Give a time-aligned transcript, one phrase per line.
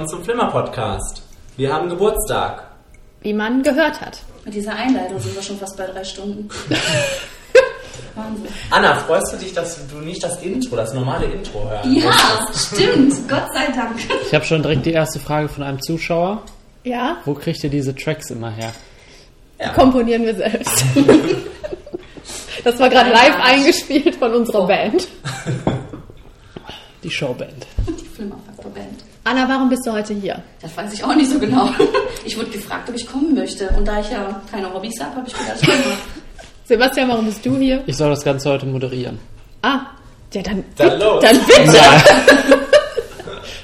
[0.00, 1.22] willkommen zum Flimmer-Podcast.
[1.58, 2.64] Wir haben Geburtstag.
[3.20, 4.22] Wie man gehört hat.
[4.46, 6.48] Mit dieser Einleitung sind wir schon fast bei drei Stunden.
[8.14, 8.48] Wahnsinn.
[8.70, 12.12] Anna, freust du dich, dass du nicht das Intro, das normale Intro hören Ja,
[12.54, 13.28] stimmt.
[13.28, 13.96] Gott sei Dank.
[14.26, 16.42] Ich habe schon direkt die erste Frage von einem Zuschauer.
[16.82, 18.72] Ja, Wo kriegt ihr diese Tracks immer her?
[19.74, 20.82] komponieren wir selbst.
[22.62, 25.08] Das war gerade live eingespielt von unserer Band.
[27.02, 27.66] Die Showband.
[29.30, 30.42] Anna, warum bist du heute hier?
[30.60, 31.68] Das weiß ich auch nicht so genau.
[32.24, 33.68] Ich wurde gefragt, ob ich kommen möchte.
[33.78, 35.96] Und da ich ja keine Hobbys habe, habe ich gedacht, ich komme.
[36.64, 37.82] Sebastian, warum bist du hier?
[37.86, 39.18] Ich soll das Ganze heute moderieren.
[39.62, 39.80] Ah,
[40.34, 41.22] ja, dann, Dann los.
[41.22, 41.78] dann bitte.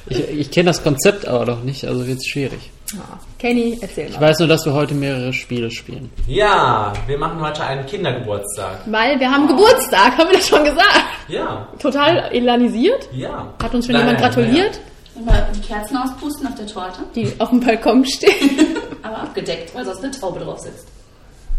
[0.09, 2.71] Ich, ich kenne das Konzept aber noch nicht, also wird es schwierig.
[2.97, 4.29] Ah, Kenny, erzähl Ich mal.
[4.29, 6.11] weiß nur, dass wir heute mehrere Spiele spielen.
[6.29, 8.79] Ja, wir machen heute einen Kindergeburtstag.
[8.87, 11.05] Weil wir haben Geburtstag, haben wir das schon gesagt.
[11.27, 13.09] Ja, Total elanisiert.
[13.13, 13.53] ja.
[13.61, 14.83] Hat uns schon Nein, jemand nein, gratuliert, Und
[15.25, 17.01] mal die Kerzen auspusten auf der Torte.
[17.15, 18.77] die auf dem Balkon stehen.
[19.03, 20.87] Aber abgedeckt, weil sonst eine Taube drauf sitzt.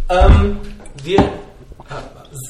[0.09, 0.59] Ähm,
[1.03, 1.25] wir äh,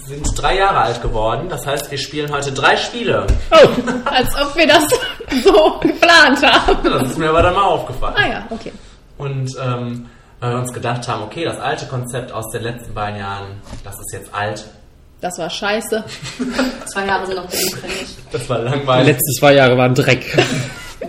[0.07, 1.47] sind drei Jahre alt geworden.
[1.49, 3.25] Das heißt, wir spielen heute drei Spiele.
[3.51, 3.67] Oh,
[4.05, 4.83] als ob wir das
[5.43, 6.83] so geplant haben.
[6.83, 8.15] Das ist mir aber dann mal aufgefallen.
[8.17, 8.71] Ah ja, okay.
[9.17, 10.07] Und ähm,
[10.39, 13.95] weil wir uns gedacht haben, okay, das alte Konzept aus den letzten beiden Jahren, das
[13.95, 14.65] ist jetzt alt.
[15.19, 16.03] Das war scheiße.
[16.85, 17.75] Zwei Jahre sind noch ich.
[18.31, 19.07] Das war Die langweilig.
[19.07, 20.23] letzten zwei Jahre waren Dreck.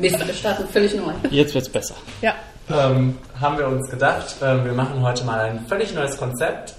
[0.00, 1.12] Wir starten völlig neu.
[1.30, 1.94] Jetzt wird's besser.
[2.22, 2.34] Ja.
[2.70, 6.74] ähm, haben wir uns gedacht, ähm, wir machen heute mal ein völlig neues Konzept,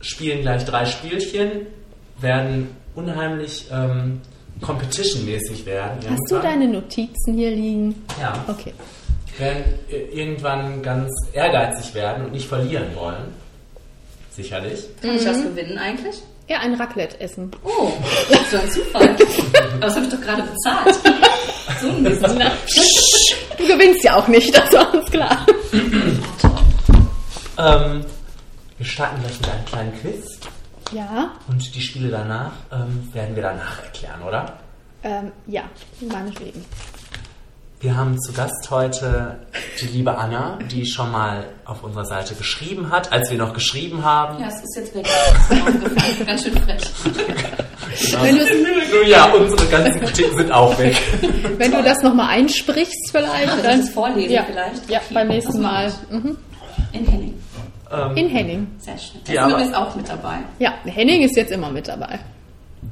[0.00, 1.66] spielen gleich drei Spielchen,
[2.20, 4.20] werden unheimlich ähm,
[4.60, 5.98] competition-mäßig werden.
[6.10, 6.42] Hast du irgendwann.
[6.60, 8.04] deine Notizen hier liegen?
[8.20, 8.44] Ja.
[8.48, 8.72] Okay.
[9.38, 13.32] werden äh, irgendwann ganz ehrgeizig werden und nicht verlieren wollen.
[14.32, 14.84] Sicherlich.
[15.00, 16.16] Kann ich was gewinnen eigentlich?
[16.48, 17.50] Ja, ein Raclette essen.
[17.62, 17.90] Oh,
[18.50, 19.08] so ein Zufall.
[19.72, 20.98] Aber das habe ich doch gerade bezahlt.
[21.80, 22.22] So ein Mist.
[23.56, 25.46] Du gewinnst ja auch nicht, das war uns klar.
[27.58, 28.04] Ähm,
[28.76, 30.38] wir starten gleich mit einem kleinen Quiz
[30.92, 34.58] Ja, und die Spiele danach ähm, werden wir danach erklären, oder?
[35.02, 35.62] ähm, ja,
[36.10, 36.64] meinetwegen.
[37.80, 39.38] Wir haben zu Gast heute
[39.80, 44.04] die liebe Anna, die schon mal auf unserer Seite geschrieben hat, als wir noch geschrieben
[44.04, 44.40] haben.
[44.40, 45.06] Ja, es ist jetzt weg.
[45.06, 46.26] Aufgefallen.
[46.26, 46.82] Ganz schön frech.
[48.20, 50.96] Wenn, Nun ja, unsere ganzen Kritiken sind auch weg.
[51.56, 54.90] wenn du das nochmal einsprichst vielleicht, ich dann das vorlesen ja, vielleicht?
[54.90, 55.92] Ja, Okay, beim nächsten Mal.
[56.10, 56.36] Mhm.
[56.92, 57.34] In Henning.
[57.92, 58.66] Ähm, In Henning.
[58.78, 59.20] Sehr schön.
[59.24, 60.38] Die Die aber- ist auch mit dabei.
[60.58, 62.18] Ja, Henning ist jetzt immer mit dabei.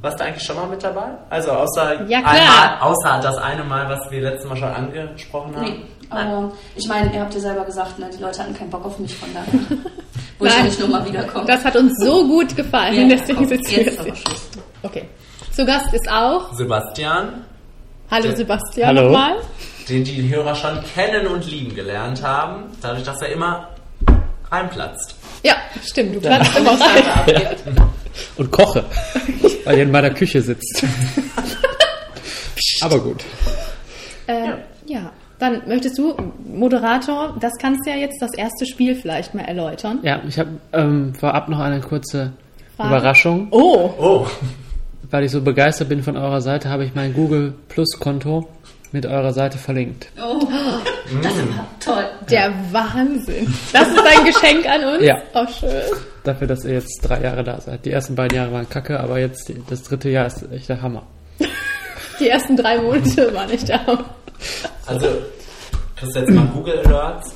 [0.03, 1.07] Warst du eigentlich schon mal mit dabei?
[1.31, 2.35] Also außer, Ja, klar.
[2.35, 5.65] Einmal, außer das eine Mal, was wir letztes Mal schon angesprochen haben?
[5.65, 8.85] Nee, aber ich meine, ihr habt ja selber gesagt, ne, die Leute hatten keinen Bock
[8.85, 9.79] auf mich, von daher.
[10.39, 11.47] Wo ich nicht nochmal wiederkomme.
[11.47, 14.13] Das hat uns so gut gefallen, Ja, deswegen sitzen wir jetzt hier.
[14.83, 15.05] Okay.
[15.53, 17.45] Zu Gast ist auch, Sebastian,
[18.11, 18.37] hallo Ja.
[18.37, 19.03] Sebastian Hallo.
[19.11, 19.37] nochmal.
[19.89, 23.69] den die Hörer schon kennen und lieben gelernt haben, dadurch, dass er immer
[24.51, 25.17] reinplatzt.
[25.43, 25.55] Ja,
[25.85, 27.47] stimmt, du platzt immer rein.
[28.37, 28.85] Und koche,
[29.65, 30.85] weil ihr in meiner Küche sitzt.
[32.81, 33.25] aber gut.
[34.27, 34.53] Äh,
[34.87, 35.13] ja.
[35.39, 36.15] Dann möchtest du,
[36.51, 39.99] Moderator, das kannst du ja jetzt das erste Spiel vielleicht mal erläutern.
[40.03, 42.33] Ja, ich habe ähm, vorab noch eine kurze
[42.77, 42.89] Frage?
[42.89, 43.49] Überraschung.
[43.51, 44.27] Oh, Oh,
[45.11, 48.49] Weil ich so begeistert bin von eurer Seite, habe ich mein Google Plus Konto
[48.93, 50.09] mit eurer Seite verlinkt.
[50.19, 50.41] Oh,
[51.23, 52.05] das ist aber toll.
[52.31, 53.55] der Wahnsinn.
[53.73, 55.03] Das ist ein Geschenk an uns.
[55.05, 55.17] Ja.
[55.35, 55.71] Oh, schön.
[56.25, 57.85] Dafür, dass ihr jetzt drei Jahre da seid.
[57.85, 60.83] Die ersten beiden Jahre waren kacke, aber jetzt die- das dritte Jahr ist echt der
[60.83, 61.03] Hammer.
[62.19, 63.79] Die ersten drei Monate waren nicht da.
[64.87, 65.07] also
[65.97, 67.35] kriegst du jetzt mal Google Alerts?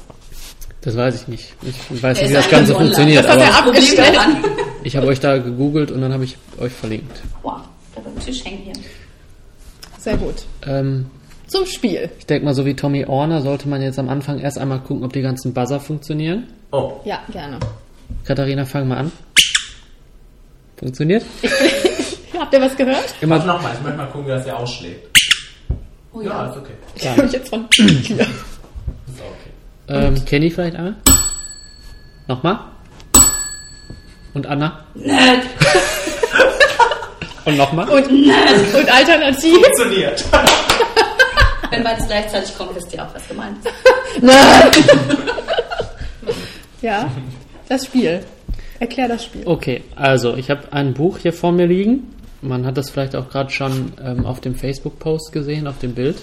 [0.81, 1.55] Das weiß ich nicht.
[1.63, 2.89] Ich weiß nicht, wie das Ganze online.
[2.95, 4.19] funktioniert, Das hat er abgestellt.
[4.83, 7.21] ich habe euch da gegoogelt und dann habe ich euch verlinkt.
[7.43, 7.61] Wow,
[7.95, 8.73] da wird ein Tisch hängen hier.
[9.99, 10.37] Sehr gut.
[10.66, 11.07] Ähm,
[11.51, 12.09] Zum Spiel.
[12.17, 15.03] ich denke mal, so wie Tommy Orner sollte man jetzt am Anfang erst einmal gucken,
[15.03, 16.47] ob die ganzen Buzzer funktionieren.
[16.71, 17.59] Oh, Ja, gerne.
[18.25, 19.13] Katharina, fang mal an.
[20.79, 21.25] Funktioniert?
[22.39, 23.15] Habt ihr was gehört?
[23.23, 25.09] mach Immer nochmal, ich möchte mal gucken, wie das hier ausschlägt.
[26.13, 26.51] Oh Ja, ja.
[26.51, 26.73] ist okay.
[26.95, 28.21] Ich habe mich jetzt von hier.
[28.21, 28.29] Ist
[29.19, 29.51] okay.
[29.89, 30.95] ähm, Kenny vielleicht einmal.
[32.29, 32.59] Nochmal.
[34.35, 34.85] Und Anna.
[34.95, 35.43] Nerd.
[37.45, 37.89] Und nochmal.
[37.89, 39.55] Und, und alternativ.
[39.57, 40.25] Funktioniert.
[41.71, 43.75] Wenn beides gleichzeitig kommt, wisst ihr auch, was gemeint ist.
[46.83, 47.11] Ja,
[47.69, 48.21] das Spiel.
[48.78, 49.43] Erklär das Spiel.
[49.45, 52.15] Okay, also ich habe ein Buch hier vor mir liegen.
[52.41, 56.17] Man hat das vielleicht auch gerade schon ähm, auf dem Facebook-Post gesehen, auf dem Bild.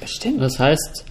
[0.00, 0.40] Bestimmt.
[0.40, 1.04] Das heißt,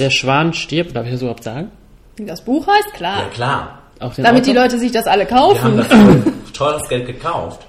[0.00, 0.96] der Schwan stirbt.
[0.96, 1.70] Darf ich das überhaupt sagen?
[2.16, 3.30] Wie das Buch heißt, Ja, klar.
[3.30, 3.78] klar.
[4.00, 4.64] Auch den Damit die Autor?
[4.64, 5.76] Leute sich das alle Wir haben kaufen.
[5.76, 5.86] das
[6.46, 7.64] für teures Geld gekauft.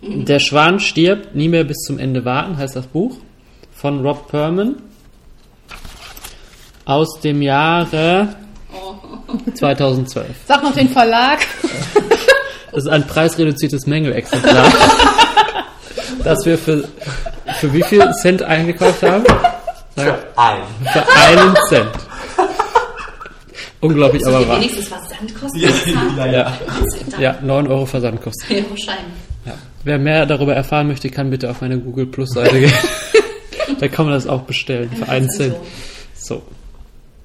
[0.00, 3.16] Der Schwan stirbt, nie mehr bis zum Ende warten, heißt das Buch.
[3.72, 4.76] Von Rob Perman.
[6.88, 8.28] Aus dem Jahre
[9.54, 10.26] 2012.
[10.46, 11.40] Sag noch den Verlag.
[12.72, 14.72] Das ist ein preisreduziertes Mängelexemplar.
[16.24, 16.88] das wir für,
[17.60, 19.22] für wie viel Cent eingekauft haben?
[19.96, 20.62] Sag, Ein.
[20.90, 21.90] für einen Cent.
[23.80, 24.56] Unglaublich, aber wahr.
[24.56, 26.58] wenigstens was Sandkosten Ja, ja,
[27.18, 28.56] Ja, ja, 9 Euro Versandkosten.
[28.56, 29.12] Ja, wahrscheinlich.
[29.44, 29.52] Ja.
[29.84, 32.72] Wer mehr darüber erfahren möchte, kann bitte auf meine Google Plus Seite gehen.
[33.78, 35.54] da kann man das auch bestellen für einen Cent.
[36.14, 36.42] So.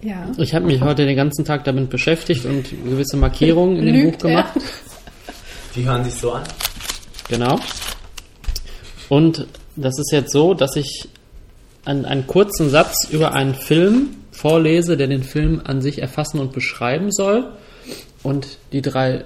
[0.03, 0.29] Ja.
[0.37, 4.17] Ich habe mich heute den ganzen Tag damit beschäftigt und gewisse Markierungen in dem Buch
[4.17, 4.53] gemacht.
[5.75, 6.43] Die hören sich so an.
[7.29, 7.59] Genau.
[9.07, 11.07] Und das ist jetzt so, dass ich
[11.85, 16.51] einen, einen kurzen Satz über einen Film vorlese, der den Film an sich erfassen und
[16.51, 17.51] beschreiben soll.
[18.23, 19.23] Und die drei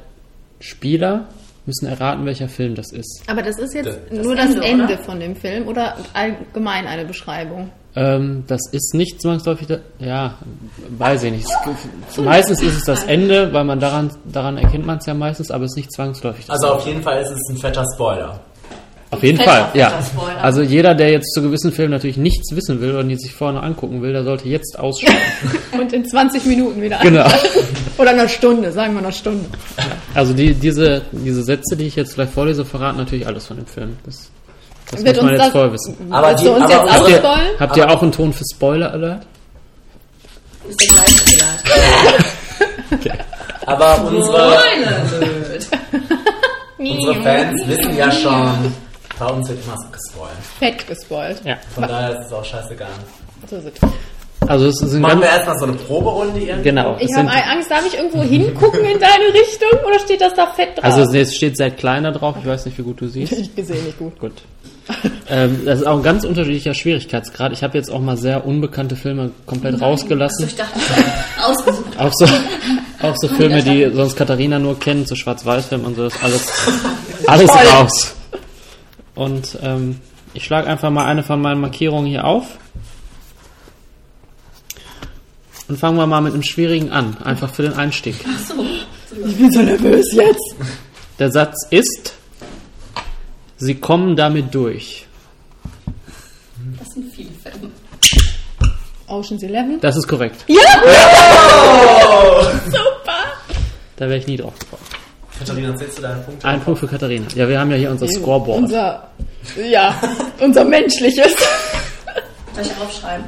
[0.59, 1.27] Spieler
[1.67, 3.21] müssen erraten, welcher Film das ist.
[3.27, 7.05] Aber das ist jetzt Das nur das Ende, Ende von dem Film oder allgemein eine
[7.05, 7.69] Beschreibung?
[7.95, 10.35] Ähm, das ist nicht zwangsläufig, da, ja,
[10.97, 11.47] weiß ich nicht.
[12.09, 15.49] Es- Meistens ist es das Ende, weil man daran, daran erkennt man es ja meistens,
[15.51, 16.45] aber es ist nicht zwangsläufig.
[16.45, 18.39] das Also auf jeden Fall ist es ein fetter Spoiler.
[19.09, 20.01] Auf jeden Fall, ja.
[20.05, 20.43] Spoiler.
[20.43, 23.57] Also jeder, der jetzt zu gewissen Filmen natürlich nichts wissen will und die sich vorher
[23.59, 25.17] noch angucken will, der sollte jetzt ausschalten.
[25.79, 27.25] Und in 20 Minuten wieder Genau.
[27.97, 29.45] Oder einer Stunde, sagen wir einer Stunde.
[30.13, 33.65] Also die, diese, diese Sätze, die ich jetzt gleich vorlese, verraten natürlich alles von dem
[33.65, 33.95] Film.
[34.05, 34.29] Das,
[34.91, 35.97] das Wird muss man uns jetzt das- vorher wissen.
[36.09, 39.25] Aber die, uns aber jetzt Habt ihr, habt ihr auch einen Ton für Spoiler Alert?
[40.69, 41.21] Ist der gleiche
[42.91, 43.23] vielleicht.
[43.65, 45.67] aber unsere, Spoiler-Alert.
[46.77, 48.73] unsere Fans wissen ja schon,
[49.19, 50.31] bei uns wird immer so gespoilt.
[50.59, 51.41] Fett gespoilt.
[51.45, 51.57] Ja.
[51.73, 52.87] Von daher ist es auch scheißegal.
[53.49, 53.89] So ist es.
[54.47, 56.63] Also es sind Machen wir erstmal so eine Proberunde irgendwie?
[56.69, 56.95] genau.
[56.99, 60.77] Ich habe Angst, darf ich irgendwo hingucken in deine Richtung oder steht das da fett
[60.77, 60.85] drauf?
[60.85, 63.31] also es steht sehr kleiner drauf, ich weiß nicht, wie gut du siehst.
[63.33, 64.17] ich gesehen nicht gut.
[64.19, 64.33] Gut.
[65.29, 67.51] ähm, das ist auch ein ganz unterschiedlicher Schwierigkeitsgrad.
[67.51, 70.47] Ich habe jetzt auch mal sehr unbekannte Filme komplett Also rausgelassen.
[70.47, 71.99] ich dachte, ich habe ausgesucht.
[71.99, 72.25] Auch so,
[73.05, 76.47] auch so Filme, die sonst Katharina nur kennt, so Schwarz-Weiß-Filme und so, ist alles,
[77.27, 78.13] alles raus.
[79.17, 79.99] Und ähm,
[80.35, 82.57] ich schlage einfach mal eine von meinen Markierungen hier auf.
[85.67, 88.15] Und fangen wir mal mit einem schwierigen an, einfach für den Einstieg.
[88.25, 88.63] Ach so.
[89.25, 90.55] Ich bin so nervös jetzt.
[91.17, 92.13] Der Satz ist,
[93.57, 95.07] Sie kommen damit durch.
[96.77, 97.71] Das sind viele Filme.
[99.07, 99.79] Ocean's Eleven.
[99.81, 100.45] Das ist korrekt.
[100.47, 100.57] Ja!
[102.65, 103.17] Super!
[103.95, 104.53] Da wäre ich nie drauf.
[105.39, 106.47] Katharina, zählst du deine Punkte?
[106.47, 107.25] Ein Punkt für Katharina.
[107.35, 108.59] Ja, wir haben ja hier unser Scoreboard.
[108.63, 109.07] Unser,
[109.69, 109.93] ja,
[110.39, 111.33] unser menschliches.
[112.55, 113.25] Soll ich aufschreiben?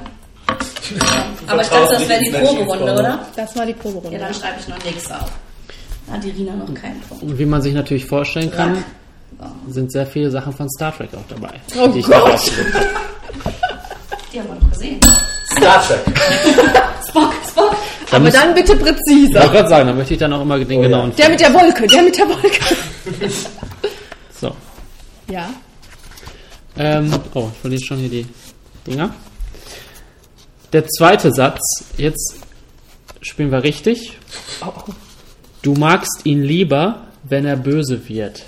[1.48, 3.20] Aber ich dachte, das wäre die Proberunde, oder?
[3.36, 4.18] Das war die Proberunde.
[4.18, 5.32] Ja, dann schreibe ich noch nichts auf.
[6.12, 7.24] Hat die Rina noch keinen Punkt.
[7.24, 8.84] Und wie man sich natürlich vorstellen kann,
[9.68, 9.72] So.
[9.74, 11.54] sind sehr viele Sachen von Star Trek auch dabei.
[11.80, 12.26] Oh die ich Gott.
[12.26, 12.36] da.
[14.34, 15.00] Die haben wir noch gesehen.
[15.56, 16.00] Star Trek.
[18.10, 18.12] Spock, Spock.
[18.12, 19.40] Da Aber dann bitte Ich präziser.
[19.42, 21.14] wollte gerade sagen, da möchte ich dann auch immer den Oh, genauen.
[21.18, 22.76] Der mit der Wolke, der mit der Wolke.
[24.40, 24.56] So.
[25.30, 25.50] Ja.
[26.78, 28.26] Ähm, oh, ich verliere schon hier die
[28.88, 29.14] Dinger.
[30.72, 31.60] Der zweite Satz,
[31.98, 32.36] jetzt
[33.22, 34.18] spielen wir richtig.
[34.66, 34.72] Oh,
[35.62, 38.44] Du magst ihn lieber, wenn er böse wird.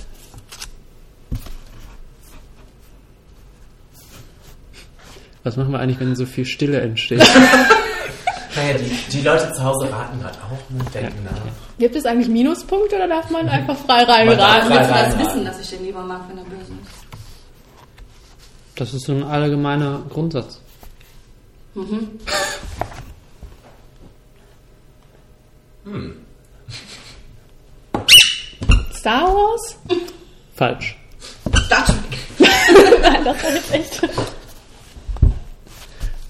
[5.44, 7.22] Was machen wir eigentlich, wenn so viel Stille entsteht?
[8.56, 10.84] Naja, die, die Leute zu Hause raten gerade auch, ne?
[10.94, 11.32] denken nach.
[11.80, 14.70] Gibt es eigentlich Minuspunkte oder darf man einfach frei reinraten?
[14.70, 17.02] Damit wir das wissen, dass ich den lieber mag, wenn er böse ist.
[18.76, 20.60] Das ist so ein allgemeiner Grundsatz.
[28.94, 29.78] Star Wars?
[30.56, 30.98] Falsch.
[31.66, 31.98] Star Trek.
[33.02, 34.02] Nein, das war jetzt echt.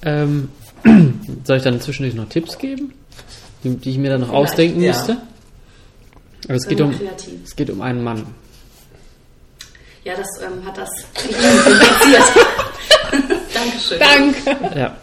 [0.03, 0.49] Ähm,
[1.43, 2.93] soll ich dann zwischendurch noch Tipps geben,
[3.63, 4.91] die, die ich mir dann noch Vielleicht, ausdenken ja.
[4.91, 5.17] müsste?
[6.45, 7.33] Aber es Bin geht, um, kreativ.
[7.43, 8.25] es geht um einen Mann.
[10.03, 10.89] Ja, das ähm, hat das.
[13.53, 13.99] Dankeschön.
[13.99, 14.79] Danke.
[14.79, 14.97] Ja.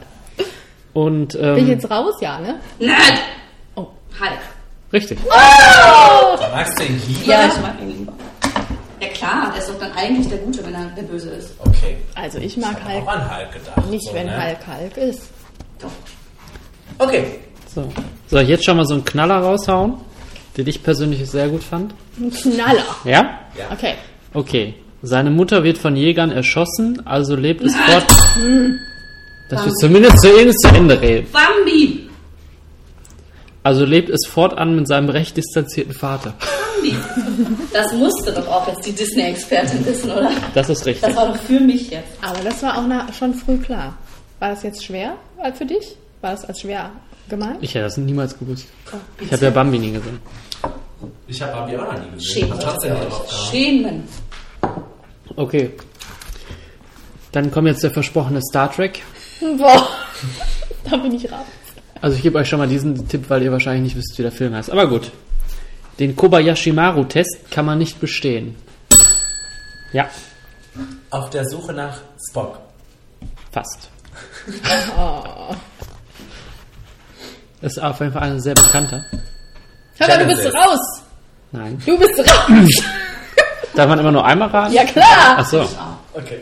[0.93, 2.15] Und Bin ich ähm, jetzt raus?
[2.21, 2.59] Ja, ne?
[2.81, 3.19] Nein!
[3.77, 3.87] Oh.
[4.19, 4.41] Hulk.
[4.93, 5.19] richtig.
[5.29, 7.27] Magst du ihn lieber?
[7.31, 8.13] Ja, ich mag ihn lieber.
[9.01, 11.53] Ja klar, der ist doch dann eigentlich der Gute, wenn er der Böse ist.
[11.61, 11.99] Okay.
[12.17, 13.87] Also ich mag Auch Hulk an Hulk gedacht.
[13.91, 14.45] nicht, so, wenn ne?
[14.45, 15.23] Hulk Hulk ist.
[15.81, 15.91] Doch.
[16.99, 17.25] Okay.
[17.75, 17.89] So.
[18.29, 19.95] Soll ich jetzt schon mal so einen Knaller raushauen,
[20.57, 21.95] den ich persönlich sehr gut fand?
[22.19, 22.85] Ein Knaller.
[23.05, 23.41] Ja?
[23.57, 23.71] Ja.
[23.73, 23.95] Okay.
[24.35, 24.75] Okay.
[25.03, 28.07] Seine Mutter wird von Jägern erschossen, also lebt es fort.
[29.49, 31.29] Dass wir zumindest zu Ihnen zu Ende reden.
[31.33, 32.11] Bambi!
[33.63, 36.35] Also lebt es fortan mit seinem recht distanzierten Vater.
[36.39, 36.97] Bambi.
[37.73, 40.33] Das musste doch auch jetzt die Disney-Expertin wissen, oder?
[40.55, 41.09] Das ist richtig.
[41.09, 42.09] Das war doch für mich jetzt.
[42.21, 43.97] Aber das war auch na, schon früh klar.
[44.41, 45.15] War das jetzt schwer
[45.55, 45.97] für dich?
[46.21, 46.91] War das als schwer
[47.29, 47.59] gemeint?
[47.61, 48.67] Ich hätte das niemals gewusst.
[49.21, 50.21] Ich habe ja Bambi nie gesehen.
[51.27, 52.53] Ich habe Bambi auch noch nie gesehen.
[52.81, 53.13] Schämen.
[53.51, 54.09] Schämen.
[55.37, 55.71] Okay.
[57.33, 59.03] Dann kommt jetzt der versprochene Star Trek.
[59.59, 59.89] Boah,
[60.91, 61.47] da bin ich raus.
[62.01, 64.33] Also ich gebe euch schon mal diesen Tipp, weil ihr wahrscheinlich nicht wisst, wie der
[64.33, 64.71] Film heißt.
[64.71, 65.11] Aber gut.
[65.99, 68.55] Den Kobayashi-Maru-Test kann man nicht bestehen.
[69.93, 70.09] Ja,
[71.11, 71.99] Auf der Suche nach
[72.31, 72.59] Spock.
[73.53, 73.89] fast.
[74.99, 75.55] Oh.
[77.61, 79.05] Ist auf jeden Fall ein sehr bekannter.
[79.99, 81.03] Hör mal, du bist raus.
[81.53, 81.83] Nein.
[81.85, 82.85] Du bist raus.
[83.75, 84.73] Darf man immer nur einmal raten?
[84.73, 85.37] ja klar.
[85.37, 85.69] Ach so.
[86.15, 86.41] Okay.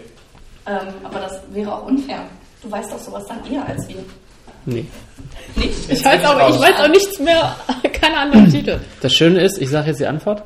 [0.67, 2.21] ähm, aber das wäre auch unfair.
[2.63, 4.05] Du weißt doch sowas dann eher als wir.
[4.67, 4.87] Nee.
[5.55, 5.91] Nicht?
[5.91, 7.57] Ich weiß, auch, ich weiß auch nichts mehr.
[7.93, 8.81] Keine anderen Titel.
[9.01, 10.43] Das Schöne ist, ich sage jetzt die Antwort.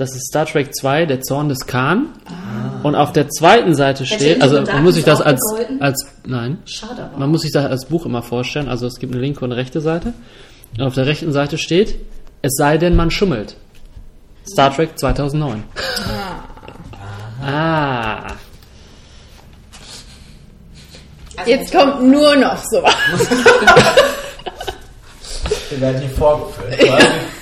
[0.00, 2.06] Das ist Star Trek 2, der Zorn des Khan.
[2.82, 5.42] Und auf der zweiten Seite steht, also man muss sich das als,
[5.78, 7.18] als, nein, Schade aber.
[7.18, 8.70] man muss sich das als Buch immer vorstellen.
[8.70, 10.14] Also es gibt eine linke und eine rechte Seite.
[10.78, 11.96] Und auf der rechten Seite steht,
[12.40, 13.56] es sei denn, man schummelt.
[14.50, 15.64] Star Trek 2009.
[17.44, 18.22] Ah.
[21.36, 22.96] Also, Jetzt kommt nur noch sowas.
[25.68, 26.80] Wir werden hier vorgeführt.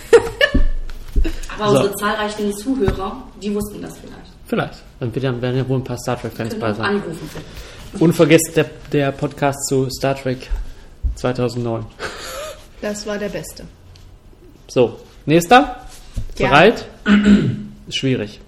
[1.58, 1.76] Aber So.
[1.78, 4.32] unsere zahlreichen Zuhörer, die wussten das vielleicht.
[4.46, 4.82] Vielleicht.
[5.00, 6.84] Dann werden werden ja wohl ein paar Star Trek-Fans bei sein.
[6.86, 7.28] anrufen.
[7.98, 10.48] Unvergesst der, der Podcast zu Star Trek
[11.16, 11.84] 2009.
[12.80, 13.64] Das war der beste.
[14.68, 15.80] So, nächster.
[16.38, 16.48] Ja.
[16.48, 16.86] Bereit?
[17.90, 18.40] Schwierig.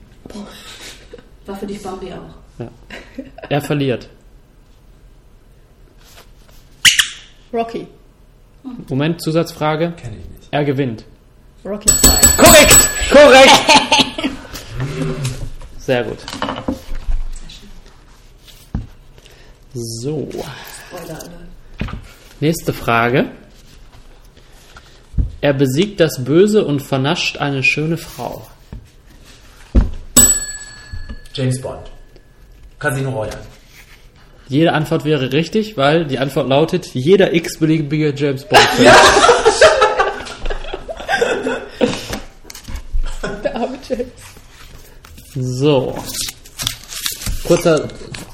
[1.47, 2.61] War für dich Bambi auch.
[2.63, 2.69] Ja.
[3.49, 4.09] Er verliert.
[7.53, 7.87] Rocky.
[8.89, 9.93] Moment, Zusatzfrage.
[9.97, 10.49] Kenn ich nicht.
[10.51, 11.05] Er gewinnt.
[11.65, 12.11] Rocky 2.
[12.37, 12.89] Korrekt!
[13.11, 13.61] Korrekt!
[15.79, 16.19] Sehr gut.
[19.73, 20.29] So,
[22.41, 23.31] nächste Frage.
[25.41, 28.47] Er besiegt das Böse und vernascht eine schöne Frau.
[31.35, 31.91] James Bond.
[32.79, 33.39] Casino Royale.
[34.49, 38.61] Jede Antwort wäre richtig, weil die Antwort lautet jeder x-beliebige James Bond.
[38.77, 38.93] Film.
[43.45, 44.07] Der arme James.
[45.41, 45.95] So.
[47.47, 47.89] Kurzer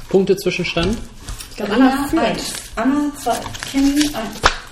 [0.09, 0.97] Punktezwischenstand.
[1.51, 2.23] Ich glaube, Anna Anna führt.
[2.25, 2.53] 1.
[2.77, 3.33] Anna 2.
[3.73, 4.15] Kenny 1.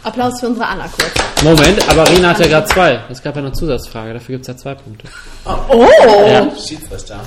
[0.02, 1.12] Applaus für unsere Anna kurz.
[1.42, 3.00] Moment, aber Rina hat ja gerade zwei.
[3.08, 5.08] Es gab ja eine Zusatzfrage, dafür gibt es ja zwei Punkte.
[5.46, 5.86] Oh!
[6.26, 6.50] Ja.
[6.56, 7.20] Schiedsrichter.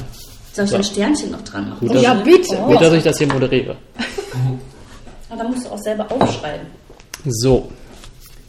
[0.53, 1.87] Soll ich ein Sternchen noch dran machen?
[1.87, 2.55] Gut, Ja, dass, bitte.
[2.57, 3.75] gut, dass ich das hier moderiere.
[5.29, 6.67] Ah, da musst du auch selber aufschreiben.
[7.25, 7.69] So.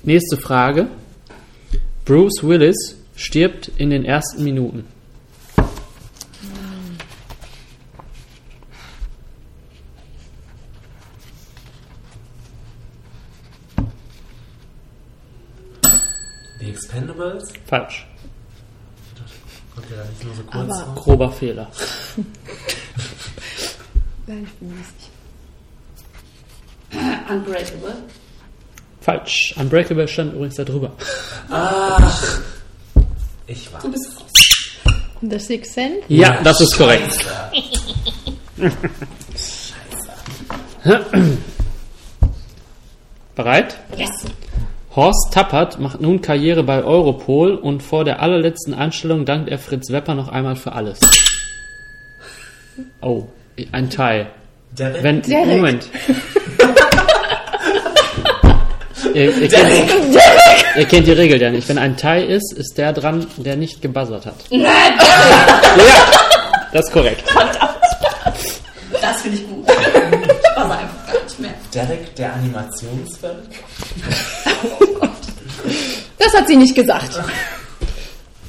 [0.04, 0.86] Nächste Frage.
[2.04, 4.84] Bruce Willis stirbt in den ersten Minuten.
[16.60, 17.52] Die Expendables.
[17.66, 18.06] Falsch.
[19.76, 20.94] Nicht nur so kurz Aber-.
[21.00, 21.70] Grober Fehler.
[24.26, 25.12] Nein, ich bin nicht sicher.
[27.30, 27.94] Unbreakable.
[29.00, 29.54] Falsch.
[29.56, 30.92] Unbreakable stand übrigens da drüber.
[31.50, 32.40] Ach.
[33.46, 33.80] Ich war.
[33.80, 34.32] Du bist raus.
[35.20, 36.02] The Sixth Sense?
[36.08, 37.26] Ja, das ist korrekt.
[43.34, 43.78] Bereit?
[43.96, 44.10] Yes.
[44.98, 49.92] Horst Tappert macht nun Karriere bei Europol und vor der allerletzten Einstellung dankt er Fritz
[49.92, 50.98] Wepper noch einmal für alles.
[53.00, 53.28] Oh,
[53.70, 54.26] ein Teil.
[54.72, 55.04] Derek.
[55.04, 55.46] Wenn, Derek.
[55.46, 55.84] Moment.
[59.14, 60.18] ihr, ihr, kennt,
[60.76, 61.68] ihr kennt die Regel ja nicht.
[61.68, 64.34] Wenn ein Teil ist, ist der dran, der nicht gebuzzert hat.
[64.50, 64.66] ja,
[66.72, 67.22] das ist korrekt.
[69.00, 69.64] Das finde ich gut.
[69.68, 71.14] Ich passe einfach gar
[71.78, 73.36] Derek, der Animationsfilm.
[76.18, 77.18] Das hat sie nicht gesagt.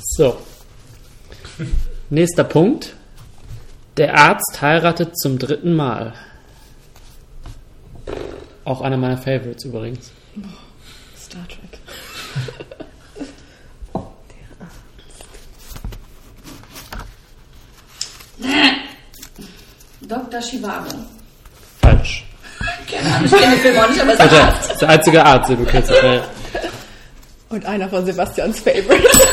[0.02, 0.38] So.
[2.10, 2.96] Nächster Punkt.
[3.96, 6.14] Der Arzt heiratet zum dritten Mal.
[8.66, 10.12] Auch einer meiner Favorites übrigens.
[11.16, 11.80] Star Trek.
[20.02, 20.42] Dr.
[20.42, 20.96] Shivago.
[21.82, 22.29] Falsch.
[22.60, 24.62] Ahnung, ich kenne den Film auch nicht, aber es ist Arzt.
[24.64, 25.92] das ist der einzige Arzt, den du kennst.
[25.92, 26.24] Ja.
[27.50, 29.20] Und einer von Sebastians Favorites.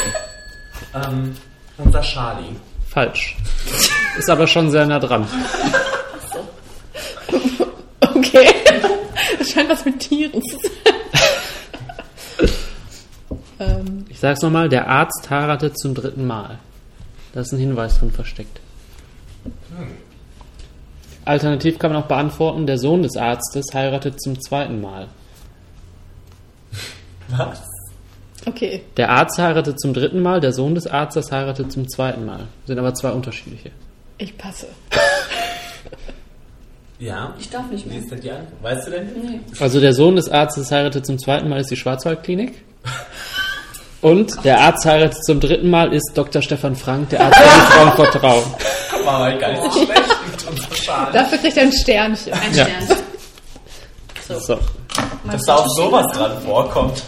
[0.95, 1.37] Ähm,
[1.77, 2.57] unser Charlie.
[2.89, 3.37] Falsch.
[4.19, 5.27] Ist aber schon sehr nah dran.
[8.01, 8.49] Okay.
[9.39, 10.57] Das scheint was mit Tieren zu
[13.59, 14.05] sein.
[14.09, 16.59] Ich sag's nochmal, der Arzt heiratet zum dritten Mal.
[17.35, 18.61] Da ist ein Hinweis drin versteckt.
[21.27, 25.09] Alternativ kann man auch beantworten, der Sohn des Arztes heiratet zum zweiten Mal.
[27.29, 27.63] Was?
[28.47, 28.83] Okay.
[28.97, 32.47] Der Arzt heiratet zum dritten Mal, der Sohn des Arztes heiratet zum zweiten Mal.
[32.67, 33.73] Sind aber zwei unterschiedliche.
[34.19, 34.69] Ich passe.
[37.01, 37.35] Ja.
[37.41, 37.99] Ich darf nicht mehr.
[37.99, 38.63] ist denn die Antwort?
[38.63, 39.09] Weißt du denn?
[39.21, 39.41] Nee.
[39.59, 42.55] Also der Sohn des Arztes heiratet zum zweiten Mal ist die Schwarzwaldklinik.
[44.01, 46.41] Und der Arzt heiratet zum dritten Mal ist Dr.
[46.41, 48.45] Stefan Frank, der Arzt, der die Frauen vertrauen.
[49.05, 50.16] Weil gar nicht so schlecht
[50.87, 51.13] Schale.
[51.13, 52.33] Dafür kriegt er ein Sternchen.
[52.33, 52.65] Ein Ja.
[52.67, 52.99] Stern.
[54.41, 54.59] So.
[55.31, 57.03] Dass da auch sowas dran vorkommt.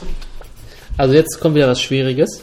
[0.97, 2.41] Also jetzt kommt wieder was Schwieriges.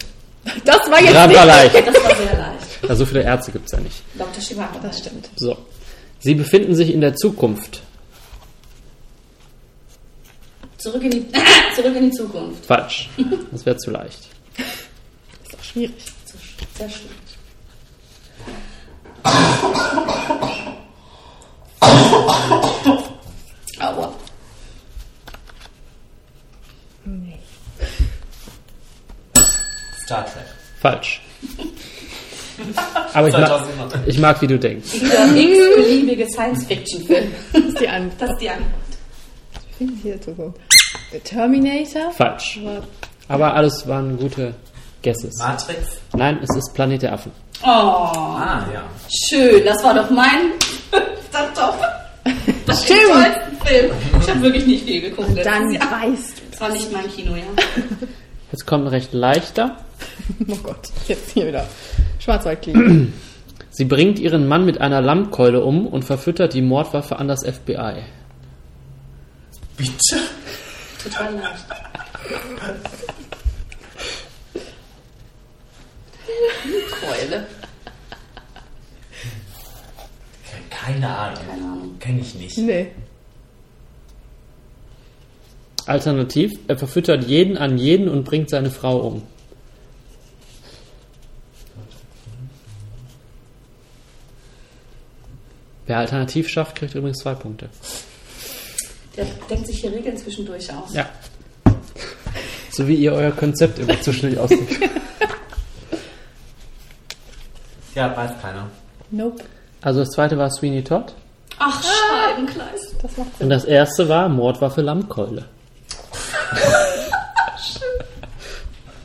[0.63, 1.37] Das war jetzt Gerade nicht...
[1.39, 1.75] war leicht.
[1.85, 2.89] Das war sehr leicht.
[2.89, 4.01] Ja, so viele Ärzte gibt's ja nicht.
[4.17, 4.41] Dr.
[4.41, 4.79] Shibata.
[4.81, 5.29] Das stimmt.
[5.35, 5.57] So.
[6.19, 7.81] Sie befinden sich in der Zukunft.
[10.77, 11.25] Zurück in die,
[11.75, 12.65] zurück in die Zukunft.
[12.65, 13.09] Falsch.
[13.51, 14.19] Das wäre zu leicht.
[14.57, 14.65] Das
[15.53, 15.93] ist auch schwierig.
[16.77, 17.09] Sehr schön.
[23.79, 24.13] Aua.
[30.05, 30.43] Star Trek.
[30.79, 31.21] Falsch.
[33.13, 34.03] Aber ich mag, 2009.
[34.05, 34.91] ich mag, wie du denkst.
[34.93, 37.31] Dieser x-beliebige Science-Fiction-Film.
[37.51, 38.21] Das ist die Antwort.
[38.21, 38.81] Das ist die Antwort.
[39.71, 40.19] Ich finde hier.
[41.11, 42.11] Der Terminator?
[42.11, 42.59] Falsch.
[42.63, 42.83] Aber
[43.27, 44.53] Aber alles waren gute
[45.03, 45.37] Guesses.
[45.39, 45.79] Matrix.
[46.13, 47.31] Nein, es ist Planet der Affen.
[47.63, 48.83] Oh, Ah, ja.
[49.29, 49.65] schön.
[49.65, 50.51] Das war doch mein...
[51.31, 51.75] Das doch.
[52.65, 53.91] Das ist der tollste Film.
[54.19, 55.45] Ich habe wirklich nicht viel geguckt.
[55.45, 55.91] dann Jahr.
[55.91, 57.43] weißt Das war nicht mein Kino, ja.
[58.51, 59.77] Jetzt kommt ein recht leichter.
[60.39, 60.45] du.
[60.53, 61.67] Oh Gott, jetzt hier wieder.
[62.19, 63.13] Schwarzwaldklinik.
[63.69, 68.03] Sie bringt ihren Mann mit einer Lammkeule um und verfüttert die Mordwaffe an das FBI.
[69.75, 70.17] Bitte?
[71.03, 71.65] Total leicht.
[77.01, 77.47] Keule.
[80.83, 81.43] Keine Ahnung.
[81.47, 81.95] Keine Ahnung.
[81.99, 82.57] Kenn ich nicht.
[82.57, 82.87] nee.
[85.85, 89.21] Alternativ, er verfüttert jeden an jeden und bringt seine Frau um.
[95.85, 97.69] Wer alternativ schafft, kriegt übrigens zwei Punkte.
[99.15, 100.93] Der denkt sich hier Regeln zwischendurch aus.
[100.93, 101.07] Ja.
[102.71, 104.89] So wie ihr euer Konzept immer zu schnell ausdenkt.
[107.93, 108.69] Ja, weiß keiner.
[109.11, 109.43] Nope.
[109.85, 111.13] Also das zweite war Sweeney Todd
[111.59, 112.95] Ach, Scheibenkleis.
[113.01, 113.49] Das macht und Sinn.
[113.49, 115.45] das erste war Mordwaffe Lammkeule.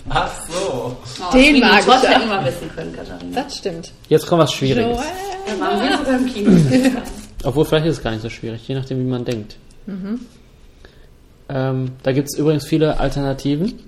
[0.09, 0.97] Ach so.
[1.21, 2.11] Oh, Den Sweeney mag ich Todd ja.
[2.11, 3.43] hätten wir wissen können, Katharina.
[3.43, 3.93] Das stimmt.
[4.09, 4.99] Jetzt kommt was Schwieriges.
[5.47, 6.51] Da waren wir sogar im Kino.
[7.45, 9.57] Obwohl, vielleicht ist es gar nicht so schwierig, je nachdem, wie man denkt.
[11.49, 13.79] Ähm, da gibt es übrigens viele Alternativen.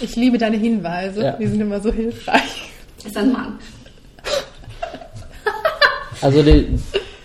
[0.00, 1.22] Ich liebe deine Hinweise.
[1.22, 1.32] Ja.
[1.32, 2.70] Die sind immer so hilfreich.
[3.04, 3.58] Ist ein Mann.
[6.20, 6.78] Also die,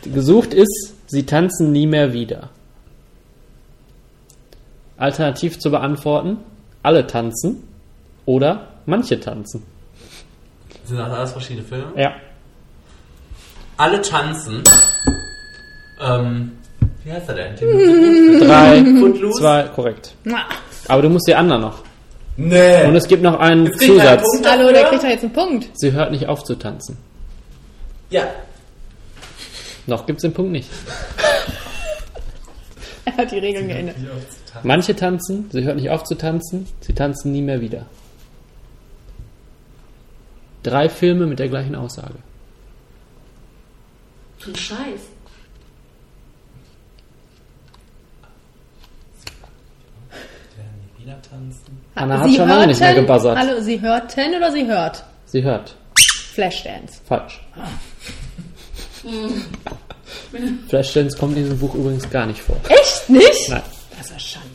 [0.06, 2.50] die gesucht ist, sie tanzen nie mehr wieder.
[4.98, 6.38] Alternativ zu beantworten,
[6.84, 7.64] alle tanzen
[8.26, 9.64] oder manche tanzen.
[10.86, 11.88] Sind das alles verschiedene Filme?
[11.98, 12.14] Ja.
[13.78, 14.64] Alle tanzen.
[16.02, 16.52] Ähm,
[17.04, 17.56] wie heißt er denn?
[17.56, 19.40] Den Drei, Footloose?
[19.40, 20.14] zwei, korrekt.
[20.24, 20.46] Na,
[20.88, 21.80] Aber du musst die anderen noch.
[22.36, 22.86] Nee.
[22.86, 24.24] Und es gibt noch einen einen Zusatz.
[24.24, 25.70] Punkt Hallo, der kriegt da jetzt einen Punkt.
[25.74, 26.98] Sie hört nicht auf zu tanzen.
[28.10, 28.24] Ja.
[29.88, 30.70] Noch gibt es den Punkt nicht.
[33.06, 33.98] Er hat die Regeln geändert.
[34.64, 37.86] Manche tanzen, sie hört nicht auf zu tanzen, sie tanzen nie mehr wieder.
[40.64, 42.16] Drei Filme mit der gleichen Aussage.
[44.48, 45.02] Ein Scheiß.
[50.98, 51.82] Wieder tanzen.
[51.96, 53.38] Anna hat schon lange nicht mehr gebuzzert.
[53.38, 55.04] Hallo, Sie hörten oder Sie hört?
[55.26, 55.76] Sie hört.
[56.34, 57.02] Flashdance.
[57.06, 57.42] Falsch.
[60.70, 62.56] Flashdance kommt in diesem Buch übrigens gar nicht vor.
[62.70, 63.50] Echt nicht?
[63.50, 63.62] Nein,
[63.98, 64.48] Das ist ja Schande.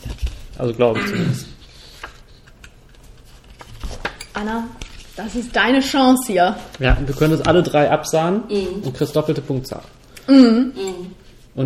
[0.59, 1.47] also glaube ich zumindest.
[4.35, 4.65] Anna,
[5.17, 6.57] das ist deine Chance hier.
[6.79, 9.83] Ja, du könntest alle drei absahen und kriegst doppelte Punktzahl.
[10.29, 10.75] Und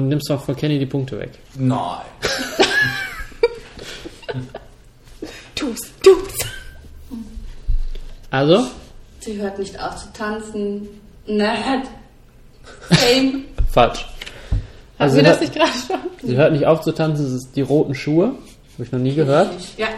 [0.09, 1.33] nimmst noch von Kenny die Punkte weg.
[1.57, 2.01] Nein.
[5.55, 6.33] Tu's, tu's.
[8.31, 8.67] Also,
[9.21, 10.89] Sie hört nicht auf zu tanzen.
[11.27, 11.87] Nerd.
[12.95, 13.45] Fame.
[13.71, 14.01] falsch.
[14.01, 14.61] Haben
[14.99, 16.29] Also wir sie das hört, nicht gerade schon?
[16.29, 18.27] sie hört nicht auf zu tanzen, das ist die roten Schuhe.
[18.75, 19.51] Habe ich noch nie gehört.
[19.77, 19.89] Ja.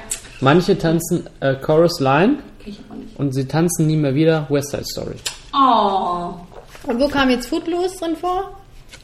[0.41, 3.19] Manche tanzen äh, Chorus Line Kenn ich aber nicht.
[3.19, 5.15] und sie tanzen nie mehr wieder West Side Story.
[5.55, 6.35] Oh.
[6.87, 8.51] Und wo kam jetzt Footloose drin vor?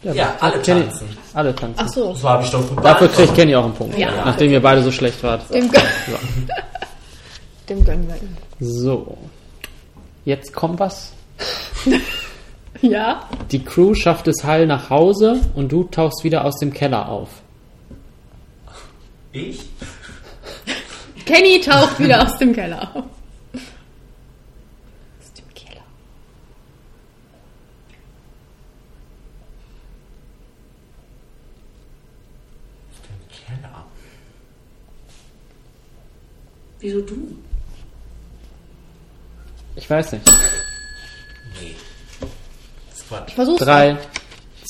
[0.03, 1.09] Ja, alle Kenny, tanzen.
[1.35, 1.77] alle tanzen.
[1.85, 2.13] Ach so.
[2.13, 3.35] Das habe ich doch gut Dafür kriegt.
[3.35, 4.25] Kenny auch einen Punkt, Ja.
[4.25, 5.43] nachdem ihr beide so schlecht wart.
[5.53, 5.71] Dem,
[7.69, 8.37] Dem gönnen wir ihn.
[8.61, 9.17] So.
[10.25, 11.13] Jetzt kommt was.
[12.83, 13.29] Ja?
[13.51, 17.43] Die Crew schafft es heil nach Hause und du tauchst wieder aus dem Keller auf.
[19.33, 19.69] Ich?
[21.27, 23.05] Kenny taucht wieder aus dem Keller auf.
[25.21, 25.83] Aus dem Keller.
[33.47, 33.85] Keller.
[36.81, 37.37] Wieso du?
[39.77, 40.31] Ich weiß nicht.
[43.11, 43.29] Ist Quatsch.
[43.29, 43.61] Ich versuch's.
[43.61, 43.99] Drei,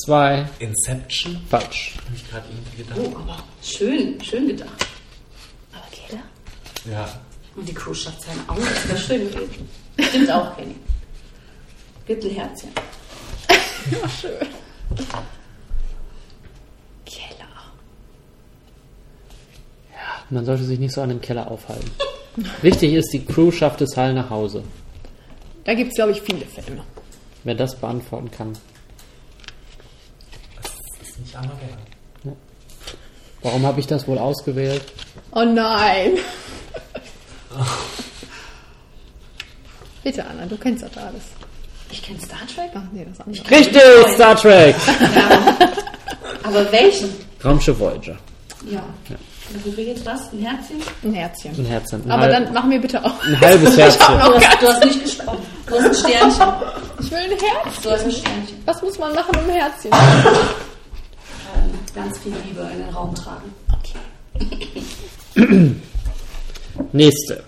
[0.04, 1.40] zwei, Inception?
[1.48, 1.94] falsch.
[1.96, 2.98] Hab ich gerade irgendwie gedacht.
[2.98, 4.86] Oh, aber schön, schön gedacht.
[5.72, 6.22] Aber Keller?
[6.90, 7.20] Ja.
[7.56, 9.68] Und die Crew schafft seine Augen, das wäre schön gewesen.
[9.98, 10.76] Stimmt auch, Kenny.
[12.06, 12.70] Gibt ein Herzchen.
[13.90, 14.48] Ja, schön.
[17.04, 17.48] Keller.
[20.30, 21.90] Man sollte sich nicht so an dem Keller aufhalten.
[22.62, 24.62] Wichtig ist, die Crew schafft es heil nach Hause.
[25.64, 26.82] Da gibt's, glaube ich, viele Filme.
[27.44, 28.52] Wer das beantworten kann.
[30.62, 30.72] Das
[31.08, 31.78] ist nicht Armageddon.
[33.42, 34.82] Warum habe ich das wohl ausgewählt?
[35.32, 36.18] Oh nein.
[40.02, 41.22] Bitte, Anna, du kennst das alles.
[41.90, 43.50] Ich kenne Star Trek, Ach nee, das andere.
[43.50, 43.82] Richtig,
[44.14, 44.76] Star Trek!
[46.42, 47.10] aber welchen?
[47.44, 48.18] Raumschiff Voyager.
[48.70, 48.82] Ja.
[49.08, 49.18] Und
[49.64, 50.32] wo wir jetzt was?
[50.32, 50.76] Ein Herzchen?
[51.02, 51.52] Ein Herzchen.
[51.58, 52.02] Ein Herzchen.
[52.04, 53.24] Ein, Aber dann machen wir bitte auch.
[53.24, 54.06] ein halbes Du Herzchen.
[54.22, 55.38] hast, du hast nicht gesprochen.
[55.66, 56.46] Du hast ein Sternchen.
[57.00, 57.80] Ich will ein Herz.
[57.82, 58.62] Du hast ein Sternchen.
[58.64, 59.90] Was muss man machen, um ein Herzchen?
[59.92, 63.52] Ähm, ganz viel Liebe in den Raum tragen.
[66.92, 67.42] Nächste.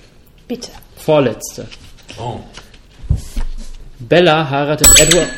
[0.48, 0.70] Bitte.
[0.96, 1.66] Vorletzte.
[2.18, 2.38] Oh.
[4.00, 5.28] Bella heiratet Edward.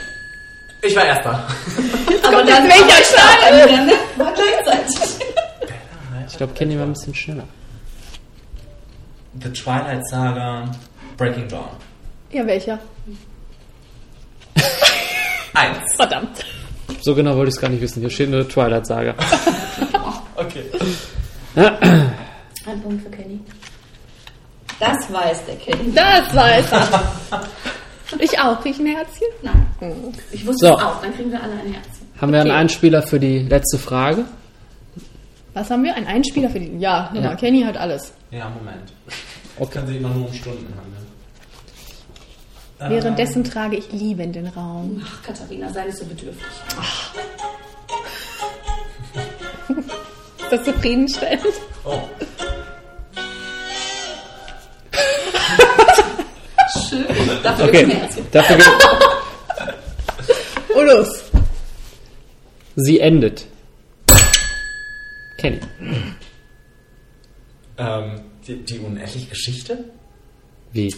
[0.82, 1.30] Ich war erster.
[2.26, 3.68] Aber dann welcher Stein?
[4.16, 5.23] Dann war gleichzeitig.
[6.34, 7.44] Ich glaube, Kenny war ein bisschen schneller.
[9.40, 10.68] The Twilight Saga.
[11.16, 11.68] Breaking Dawn.
[12.32, 12.76] Ja, welcher?
[15.54, 15.94] Eins.
[15.94, 16.44] Verdammt.
[17.02, 18.00] So genau wollte ich es gar nicht wissen.
[18.00, 19.14] Hier steht nur Twilight Saga.
[20.36, 20.64] Okay.
[21.54, 23.38] Ein Punkt für Kenny.
[24.80, 25.92] Das weiß der Kenny.
[25.94, 27.06] Das weiß er.
[28.18, 28.60] Ich auch.
[28.60, 29.28] Krieg ich ein Herzchen?
[29.42, 29.66] Nein.
[30.32, 30.76] Ich wusste So.
[30.76, 31.00] es auch.
[31.00, 32.08] Dann kriegen wir alle ein Herzchen.
[32.20, 32.58] Haben wir einen Okay.
[32.60, 34.24] Einspieler für die letzte Frage?
[35.54, 35.94] Was haben wir?
[35.94, 36.76] Ein Einspieler für die.
[36.78, 37.20] Ja, Ja.
[37.20, 38.12] mal, Kenny hat alles.
[38.30, 38.92] Ja, Moment.
[39.58, 39.70] Okay.
[39.78, 41.04] Kann sich immer nur um Stunden handeln.
[42.92, 45.00] Währenddessen trage ich Liebe in den Raum.
[45.06, 46.44] Ach, Katharina, sei nicht so bedürftig.
[50.38, 51.42] Ist das zufriedenstellend?
[51.84, 52.00] Oh.
[56.88, 57.04] Schön.
[57.42, 57.84] Dafür Okay.
[57.86, 58.26] gibt's ein.
[58.32, 58.66] Dafür geht.
[60.76, 61.22] Oh, los.
[62.74, 63.46] Sie endet.
[65.44, 65.60] Kenny.
[67.76, 69.78] Ähm, die, die unendliche Geschichte?
[70.72, 70.94] Wie?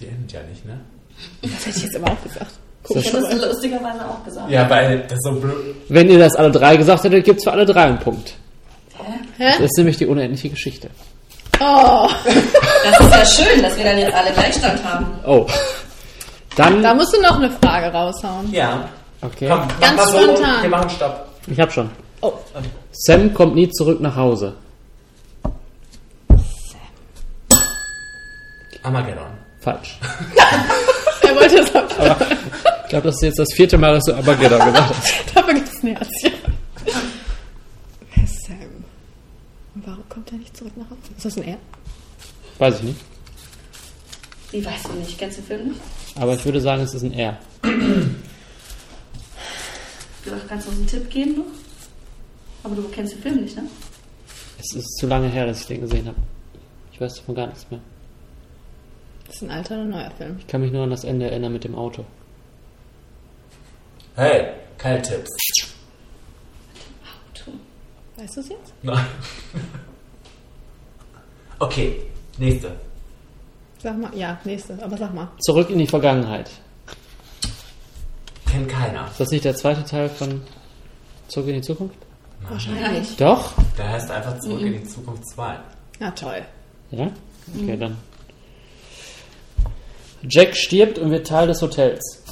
[0.00, 0.80] Die endet ja nicht, ne?
[1.42, 2.50] Das hätte ich jetzt aber auch gesagt.
[2.88, 4.50] Ich hätte das lustigerweise auch gesagt.
[4.50, 5.76] Ja, weil das so blöd.
[5.88, 8.34] Wenn ihr das alle drei gesagt hättet, gibt es für alle drei einen Punkt.
[9.38, 9.52] Hä?
[9.52, 10.90] Das ist nämlich die unendliche Geschichte.
[11.60, 15.06] Oh, Das ist ja schön, dass wir dann jetzt alle Gleichstand haben.
[15.24, 15.46] Oh.
[16.56, 16.82] Dann.
[16.82, 18.52] da musst du noch eine Frage raushauen.
[18.52, 18.88] Ja.
[19.22, 19.46] Okay.
[19.48, 20.22] Komm, mach Ganz mal so.
[20.22, 20.62] spontan.
[20.62, 21.28] Wir machen Stopp.
[21.46, 21.90] Ich hab schon.
[22.22, 22.34] Oh,
[22.92, 24.54] Sam kommt nie zurück nach Hause.
[28.82, 29.26] Armageddon.
[29.60, 29.98] Falsch.
[31.22, 32.16] er wollte es auch.
[32.82, 35.12] Ich glaube, das ist jetzt das vierte Mal, dass du Armageddon gesagt hast.
[35.34, 36.32] Dafür gibt es ein Herzchen.
[38.24, 38.56] Ist Sam?
[39.74, 41.00] Warum kommt er nicht zurück nach Hause?
[41.16, 41.58] Ist das ein Er?
[42.58, 43.00] Weiß ich nicht.
[44.50, 45.18] Wie weißt du nicht?
[45.18, 45.80] Kennst du den Film nicht?
[46.16, 47.38] Aber ich würde sagen, es ist ein R.
[47.62, 47.70] Du
[50.48, 51.44] kannst uns einen Tipp geben noch?
[52.62, 53.64] Aber du kennst den Film nicht, ne?
[54.58, 56.18] Es ist zu lange her, dass ich den gesehen habe.
[56.92, 57.80] Ich weiß davon gar nichts mehr.
[59.26, 60.36] Das ist ein alter oder neuer Film.
[60.38, 62.04] Ich kann mich nur an das Ende erinnern mit dem Auto.
[64.16, 65.30] Hey, keine Tipps.
[67.04, 67.52] Auto.
[68.16, 68.74] Weißt du es jetzt?
[68.82, 69.06] Nein.
[71.58, 72.02] Okay,
[72.38, 72.72] nächste.
[73.78, 75.28] Sag mal, ja, nächste, aber sag mal.
[75.40, 76.50] Zurück in die Vergangenheit.
[78.46, 79.06] Kennt keiner.
[79.06, 80.42] Ist das nicht der zweite Teil von
[81.28, 81.96] Zurück in die Zukunft?
[82.48, 83.16] Wahrscheinlich.
[83.16, 83.52] Doch?
[83.78, 85.58] Der heißt einfach Zurück in die Zukunft 2.
[85.98, 86.42] Na toll.
[86.90, 87.10] Ja?
[87.54, 87.96] Okay, dann.
[90.22, 92.22] Jack stirbt und wird Teil des Hotels.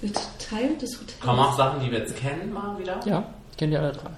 [0.00, 1.20] Wird Teil des Hotels.
[1.20, 3.00] Kommen auch Sachen, die wir jetzt kennen, mal wieder?
[3.04, 3.24] Ja,
[3.56, 4.10] kennen die alle drei.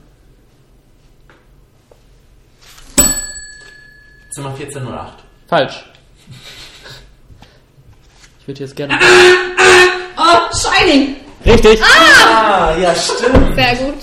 [4.31, 5.25] Zimmer 1408.
[5.47, 5.85] Falsch.
[8.41, 8.99] Ich würde jetzt gerne.
[10.17, 11.17] Oh, Shining!
[11.45, 11.81] Richtig!
[11.83, 13.55] Ah, ja, stimmt.
[13.55, 13.95] Sehr gut.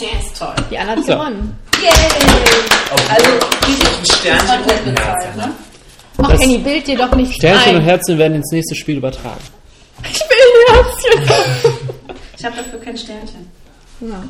[0.00, 0.54] Der ist toll.
[0.70, 1.12] Die Anna hat So.
[1.12, 1.58] gewonnen.
[1.80, 1.90] Yay!
[3.10, 5.52] Also, Ein Sternchen und ein bezahlt, ne?
[6.22, 7.76] Ach, Das- Kenny, bild dir doch nicht Sternchen ein.
[7.76, 9.40] und Herzchen werden ins nächste Spiel übertragen.
[10.10, 11.74] Ich will Herzchen.
[12.38, 13.50] Ich habe dafür kein Sternchen.
[14.00, 14.22] Ja,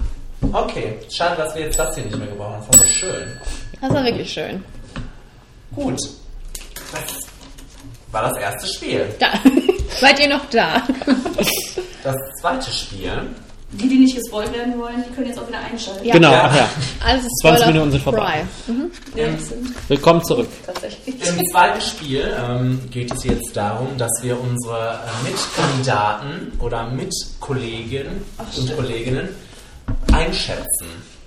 [0.53, 2.57] Okay, schade, dass wir jetzt das hier nicht mehr gebrauchen.
[2.71, 3.41] Das war so schön.
[3.81, 4.63] das war wirklich schön.
[5.75, 5.99] Gut.
[6.93, 7.03] Das
[8.13, 9.07] war das erste Spiel.
[9.19, 9.33] Da.
[10.01, 10.83] Seid ihr noch da?
[12.05, 13.11] Das zweite Spiel.
[13.77, 16.05] Die, die nicht gespoilt werden wollen, die können jetzt auch wieder einschalten.
[16.05, 16.15] Ja.
[16.15, 16.49] Genau, Ja.
[16.51, 16.69] ach ja.
[17.05, 18.45] Alles ist 20 Spoiler Minuten sind vorbei.
[18.67, 18.91] Mhm.
[19.39, 20.49] Sind Willkommen zurück.
[20.65, 21.15] tatsächlich.
[21.27, 28.57] Im zweiten Spiel ähm, geht es jetzt darum, dass wir unsere Mitkandidaten oder Mitkollegen Ach,
[28.57, 28.77] und.
[28.77, 29.29] Kolleginnen
[30.13, 30.87] einschätzen.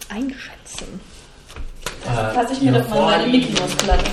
[0.10, 1.00] Einschätzen.
[2.06, 3.32] Äh, Fasse ich mir doch mal meine Vorlieben.
[3.50, 4.06] Mickey Mouse Platte.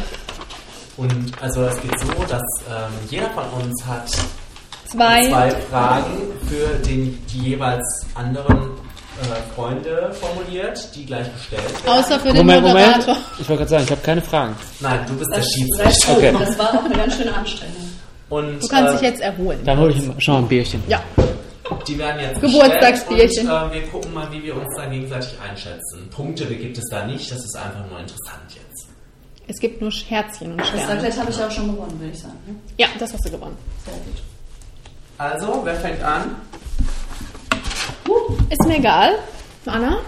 [0.97, 4.09] Und also es geht so, dass ähm, jeder von uns hat
[4.87, 5.29] Zwei.
[5.29, 6.19] zwei Fragen
[6.49, 8.71] für den, die jeweils anderen
[9.21, 11.99] äh, Freunde formuliert, die gleich gestellt werden.
[11.99, 12.87] Außer für den Moment, Moment.
[12.99, 13.17] Moderator.
[13.41, 14.57] Ich wollte gerade sagen, ich habe keine Fragen.
[14.81, 16.17] Nein, du bist Das, der Schiedsrichter.
[16.17, 16.35] Okay.
[16.39, 17.91] das war auch eine ganz schöne Anstrengung.
[18.31, 19.61] Und Du kannst äh, dich jetzt erholen.
[19.65, 20.83] Dann hole ich schon mal ein Bierchen.
[20.89, 21.01] Ja.
[21.87, 23.49] Die werden jetzt Geburtstagsbierchen.
[23.49, 26.09] gestellt Und, äh, wir gucken mal, wie wir uns da gegenseitig einschätzen.
[26.11, 28.89] Punkte gibt es da nicht, das ist einfach nur interessant jetzt.
[29.47, 30.89] Es gibt nur Herzchen und Das Sterne.
[30.95, 32.39] Raclette habe ich auch schon gewonnen, würde ich sagen.
[32.47, 32.55] Ne?
[32.79, 33.57] Ja, das hast du gewonnen.
[33.85, 34.23] Sehr gut.
[35.19, 36.37] Also, wer fängt an?
[38.51, 39.19] Ist mir egal.
[39.67, 39.99] Anna?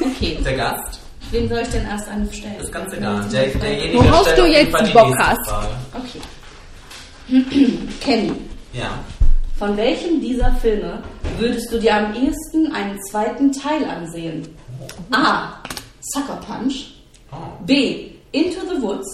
[0.00, 1.00] Okay, Der Gast?
[1.30, 2.54] wem soll ich denn erst eine stellen?
[2.58, 3.24] Das ist ganz egal.
[3.32, 5.48] Der, derjenige Worauf stellt du auf jeden jetzt Fall die Bock nächste hast.
[5.48, 5.68] Frage.
[7.30, 7.88] Okay.
[8.00, 8.32] Kenny,
[8.74, 8.90] Ja.
[9.58, 11.02] von welchem dieser Filme
[11.38, 14.46] würdest du dir am ehesten einen zweiten Teil ansehen?
[15.12, 15.52] A.
[16.00, 16.94] Sucker Punch.
[17.30, 17.36] Oh.
[17.64, 18.10] B.
[18.32, 19.08] Into the Woods.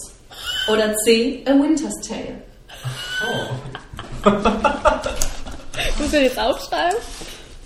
[0.69, 1.45] Oder C.
[1.47, 2.41] A Winter's Tale.
[3.25, 3.55] oh.
[5.99, 6.99] Musst du jetzt aufschreiben?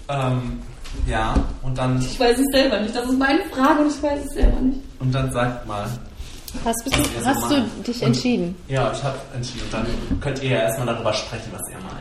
[0.08, 0.60] Ähm,
[1.06, 2.94] ja, und dann, Ich weiß es selber nicht.
[2.94, 4.80] Das ist meine Frage und ich weiß es selber nicht.
[5.00, 5.86] und dann sagt mal.
[6.64, 8.56] Hast, bist du, Was ihr so hast du dich Und- entschieden?
[8.68, 9.62] Ja, ich habe entschieden.
[9.64, 9.86] Und dann
[10.20, 11.98] könnt ihr ja erstmal darüber sprechen, was ihr meint.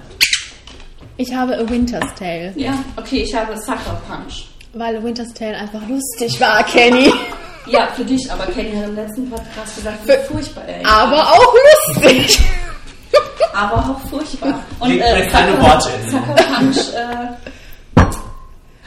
[1.17, 4.47] Ich habe A Winter's Tale, Ja, okay, ich habe Sucker Punch.
[4.73, 7.13] weil A Winter's Tale einfach lustig war, Kenny.
[7.67, 10.83] Ja, für dich, aber Kenny hat im letzten Podcast gesagt, wie furchtbar ey.
[10.83, 11.53] Aber auch
[11.95, 12.39] lustig.
[13.53, 14.59] Aber auch furchtbar.
[14.79, 18.01] Und äh, leg keine Sucker- Worte in den Sucker Punch äh,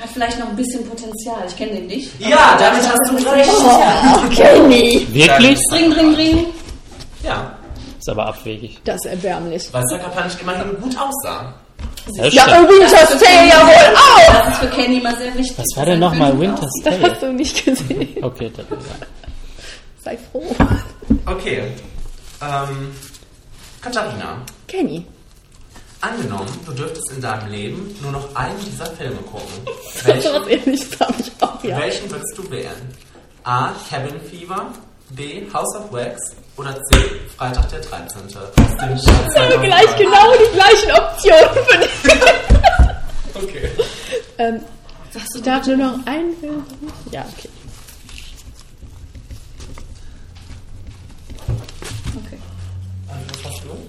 [0.00, 1.38] hat vielleicht noch ein bisschen Potenzial.
[1.48, 2.20] Ich kenne den nicht.
[2.20, 3.50] Ja, damit hast du recht.
[3.50, 5.06] Oh, Kenny.
[5.12, 5.58] Wirklich?
[5.70, 6.46] Dring, dring, dring.
[7.22, 7.52] Ja,
[7.98, 8.80] Ist aber abwegig.
[8.84, 9.68] Das ist erbärmlich.
[9.72, 11.54] weil Sucker Punch immerhin gut aussah.
[12.16, 12.48] Ja, stimmt.
[12.48, 14.44] A Winter's Tale ja wohl auch.
[14.44, 15.56] Das ist für Kenny immer sehr wichtig.
[15.58, 16.86] Was war denn nochmal Winter's aussieht.
[16.86, 17.12] Das Tale?
[17.12, 18.08] hast du nicht gesehen.
[18.22, 18.66] Okay, das
[20.04, 20.44] Sei froh.
[21.24, 21.62] Okay.
[22.42, 22.90] Ähm,
[23.84, 25.04] Katharina, Kenny.
[26.00, 29.52] angenommen, du dürftest in deinem Leben nur noch einen dieser Filme gucken.
[29.94, 31.78] So was Welchen, ähnliches habe ich auch, ja.
[31.78, 32.94] welchen würdest du wählen?
[33.44, 33.72] A.
[33.90, 34.68] Cabin Fever,
[35.10, 35.42] B.
[35.52, 36.98] House of Wax oder C.
[37.36, 38.22] Freitag der 13.
[38.22, 38.32] Aus
[38.96, 42.14] Ich habe gleich genau die gleichen Optionen für dich.
[43.36, 43.68] Okay.
[44.38, 44.60] ähm,
[45.12, 46.64] ich darf nur noch einen Film.
[47.10, 47.26] Ja.
[47.36, 47.48] Okay.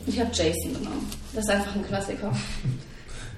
[0.08, 1.10] Ich habe Jason genommen.
[1.34, 2.32] Das ist einfach ein Klassiker.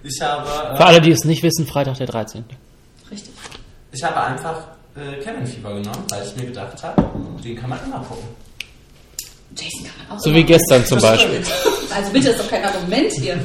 [0.04, 0.46] Ich habe,
[0.78, 2.44] Für äh, alle, die es nicht wissen, Freitag der 13.
[3.10, 3.30] Richtig.
[3.92, 7.10] ich habe einfach äh, Cabin Fever genommen, weil ich mir gedacht habe,
[7.44, 8.28] den kann man immer gucken.
[9.56, 11.44] Jason kann man auch So wie gestern zum Beispiel.
[11.90, 13.40] Also bitte ist doch kein Argument hier.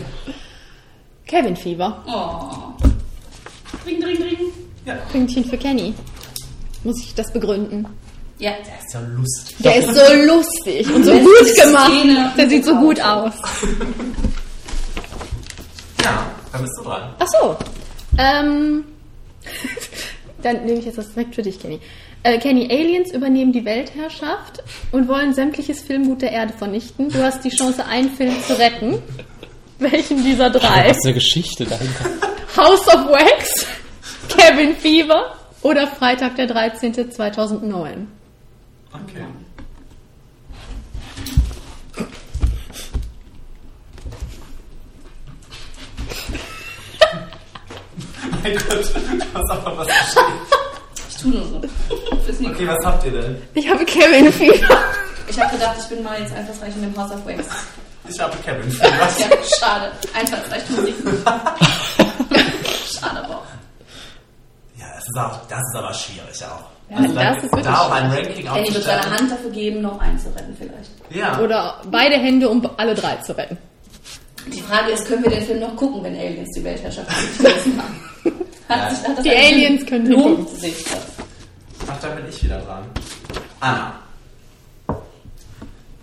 [1.27, 2.03] Kevin Fever.
[2.07, 2.85] Oh.
[3.85, 4.39] Dring, dring, dring.
[4.85, 5.95] Ja, Pünktchen für Kenny.
[6.83, 7.87] Muss ich das begründen?
[8.43, 8.51] Ja.
[8.65, 9.57] der ist ja lustig.
[9.61, 11.93] Der ist so lustig und so gut gemacht.
[11.93, 12.33] Szene.
[12.37, 13.35] Der sieht so gut aus.
[16.03, 17.15] Ja, dann bist du dran.
[17.21, 17.57] Ach so.
[18.19, 18.85] Ähm,
[20.43, 21.79] dann nehme ich jetzt das direkt für dich, Kenny.
[22.25, 27.11] Äh, Kenny, Aliens übernehmen die Weltherrschaft und wollen sämtliches Filmgut der Erde vernichten.
[27.11, 29.01] Du hast die Chance, einen Film zu retten.
[29.79, 30.89] Welchen dieser drei?
[30.89, 32.07] Das ist eine Geschichte dahinter.
[32.57, 33.67] House of Wax,
[34.37, 37.13] Kevin Fever oder Freitag der 13.
[37.13, 38.09] 2009?
[38.93, 39.25] Okay.
[48.43, 50.39] mein Gott, du hast aber was geschrieben.
[51.09, 51.61] Ich tue nur so.
[52.47, 53.43] Okay, was habt ihr denn?
[53.55, 54.79] Ich habe Kevin Fever.
[55.29, 57.47] Ich habe gedacht, ich bin mal jetzt einfallsreich in dem House of Wax.
[58.09, 58.89] Ich habe Kevin Fever.
[58.89, 59.09] Ja,
[59.59, 59.93] schade.
[60.15, 60.95] Einfallsreich Musik.
[63.01, 63.47] schade aber auch.
[64.77, 66.65] Ja, das ist, auch, das ist aber schwierig auch.
[66.91, 68.11] Ja, also das da, ist wirklich da auch ein.
[68.11, 68.45] Ranking Kenny
[68.75, 69.19] wird seine aufzustellen.
[69.19, 70.91] Hand dafür geben, noch einen zu retten vielleicht.
[71.11, 71.39] Ja.
[71.41, 73.57] Oder beide Hände, um alle drei zu retten.
[74.53, 78.01] Die Frage ist, können wir den Film noch gucken, wenn Aliens die Weltherrschaft gerissen haben?
[78.69, 78.91] Hat Ja.
[78.91, 79.31] sich, hat das Die?
[79.31, 80.57] Aliens können wir Lohnt gucken.
[80.59, 80.99] sich das?
[81.89, 82.85] Ach, dann bin ich wieder dran.
[83.61, 83.93] Anna.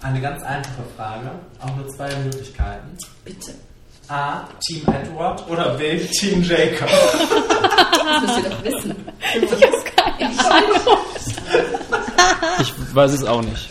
[0.01, 1.29] Eine ganz einfache Frage,
[1.61, 2.97] auch nur zwei Möglichkeiten.
[3.25, 3.51] Bitte.
[4.09, 4.47] A.
[4.65, 5.99] Team Edward oder B.
[5.99, 6.89] Team Jacob?
[6.89, 8.95] Das müsst ihr doch wissen.
[12.59, 13.69] Ich weiß es auch nicht.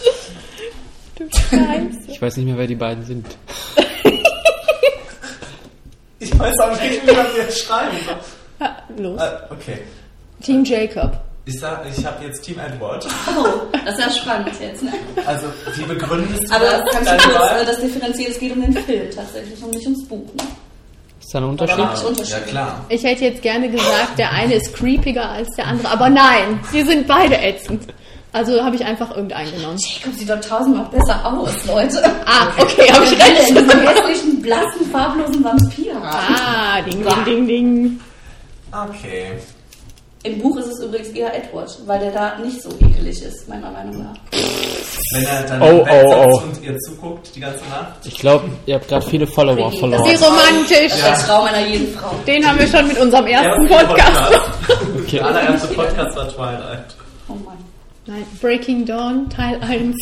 [1.50, 1.98] Scheiße.
[2.06, 3.26] Ich weiß nicht mehr, wer die beiden sind.
[6.20, 8.16] Ich weiß auch nicht, wie man jetzt schreiben soll.
[8.96, 9.20] Los.
[9.20, 9.78] Äh, okay.
[10.40, 11.20] Team Jacob.
[11.48, 13.06] Ich sag, ich habe jetzt Team Edward.
[13.34, 13.46] Oh,
[13.86, 14.92] das ist ja spannend jetzt, ne?
[15.24, 16.82] Also, wie begründest du Aber das?
[16.92, 18.32] kannst du Deine kurz äh, das differenzieren?
[18.32, 20.42] Es geht um den Film tatsächlich und nicht ums Buch, ne?
[21.18, 22.28] Ist da ein Unterschied?
[22.28, 22.84] Ja, klar.
[22.90, 26.82] Ich hätte jetzt gerne gesagt, der eine ist creepiger als der andere, aber nein, die
[26.82, 27.94] sind beide ätzend.
[28.30, 29.78] Also habe ich einfach irgendeinen genommen.
[29.78, 32.02] Jacob sieht doch tausendmal besser aus, Leute.
[32.26, 33.48] Ah, okay, habe ich recht.
[33.48, 35.96] diesem hässlichen, blassen, farblosen Vampir.
[36.02, 38.00] Ah, ding, ding, ding, ding.
[38.70, 39.32] Okay.
[40.24, 43.70] Im Buch ist es übrigens eher Edward, weil der da nicht so ekelig ist, meiner
[43.70, 44.14] Meinung nach.
[45.12, 46.42] Wenn er dann Oh, im Bett oh, sitzt oh.
[46.42, 47.92] und ihr zuguckt die ganze Nacht.
[48.04, 50.00] Ich glaube, ihr habt gerade viele Follower Wie verloren.
[50.02, 50.90] romantisch.
[50.90, 52.10] Das ist der Traum einer jeden Frau.
[52.26, 54.32] Den haben wir schon mit unserem ersten Erster Podcast.
[54.98, 55.16] Okay.
[55.18, 56.84] Der allererste Podcast war Twilight.
[57.28, 57.58] Oh Mann.
[58.06, 59.94] Nein, Breaking Dawn, Teil 1.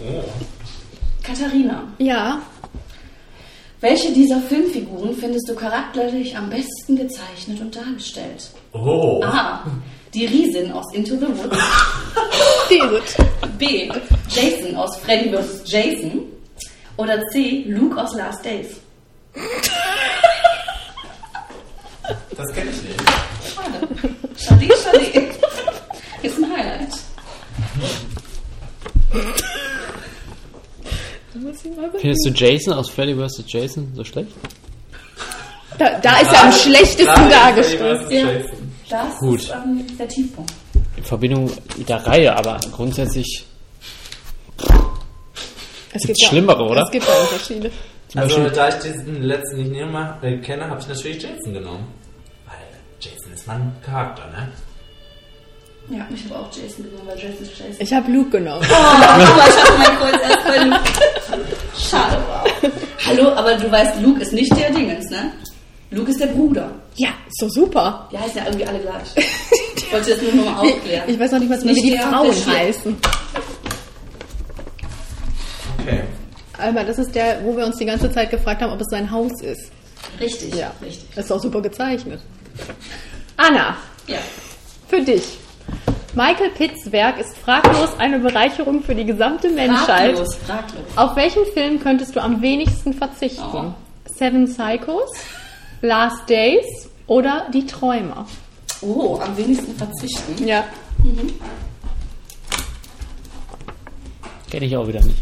[0.00, 0.22] Oh.
[1.22, 2.40] Katharina, Ja,
[3.82, 8.50] welche dieser Filmfiguren findest du charakterlich am besten gezeichnet und dargestellt?
[8.72, 9.20] Oh.
[9.24, 9.66] A.
[10.14, 11.58] Die Riesin aus Into the Woods.
[12.68, 13.16] diese.
[13.58, 13.90] B.
[14.28, 15.62] Jason aus Freddy vs.
[15.66, 16.22] Jason.
[16.96, 17.64] Oder C.
[17.66, 18.68] Luke aus Last Days.
[22.36, 23.02] Das kenne ich nicht.
[23.52, 23.88] Schade.
[24.36, 25.28] Schade, schade.
[26.22, 26.92] Ist ein Highlight.
[31.98, 33.44] Findest du Jason aus Freddy vs.
[33.46, 34.30] Jason so schlecht?
[35.78, 38.10] Da, da ist er am schlechtesten dargestellt.
[38.10, 38.28] Ja.
[38.88, 39.40] Das Gut.
[39.40, 40.52] ist ähm, der Tiefpunkt.
[40.96, 43.46] In Verbindung mit der Reihe, aber grundsätzlich
[45.92, 46.82] Es Gibt's Schlimmere, oder?
[46.82, 47.70] Es gibt ja Unterschiede.
[48.14, 51.86] Also, da ich diesen letzten nicht nehme, äh, kenne, habe ich natürlich Jason genommen.
[52.46, 52.56] Weil
[53.00, 54.48] Jason ist mein Charakter, ne?
[55.88, 57.76] Ja, ich habe auch Jason genommen, weil Jason ist Jason.
[57.78, 58.64] Ich habe Luke genommen.
[58.70, 60.80] Oh, aber ich hatte mein Kreuz erst bei Luke.
[61.78, 62.18] Schade.
[63.06, 65.32] Hallo, aber du weißt, Luke ist nicht der Dingens, ne?
[65.90, 66.70] Luke ist der Bruder.
[66.96, 68.08] Ja, ist doch super.
[68.12, 69.26] Die heißen ja irgendwie alle gleich.
[69.76, 71.04] Ich wollte das nur noch mal aufklären.
[71.06, 72.96] Ich weiß noch nicht, was Nicht wie die Frauen heißen.
[75.80, 76.02] Okay.
[76.58, 79.10] Alma, das ist der, wo wir uns die ganze Zeit gefragt haben, ob es sein
[79.10, 79.70] Haus ist.
[80.20, 81.08] Richtig, Ja, richtig.
[81.14, 82.20] Das ist auch super gezeichnet.
[83.36, 84.18] Anna, Ja.
[84.88, 85.38] für dich.
[86.14, 90.14] Michael Pitts Werk ist fraglos eine Bereicherung für die gesamte Menschheit.
[90.16, 90.82] Fraglos, fraglos.
[90.96, 93.42] Auf welchen Film könntest du am wenigsten verzichten?
[93.54, 93.72] Oh.
[94.14, 95.10] Seven Psychos,
[95.80, 96.66] Last Days
[97.06, 98.26] oder Die Träumer?
[98.82, 100.46] Oh, am wenigsten verzichten.
[100.46, 100.64] Ja.
[104.50, 105.18] Kenne ich auch wieder nicht.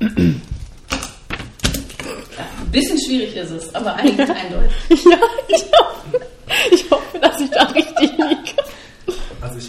[0.00, 0.40] Ein
[2.70, 5.04] bisschen schwierig ist es, aber eigentlich eindeutig.
[5.04, 6.20] Ja, ich hoffe,
[6.70, 8.18] ich hoffe, dass ich da richtig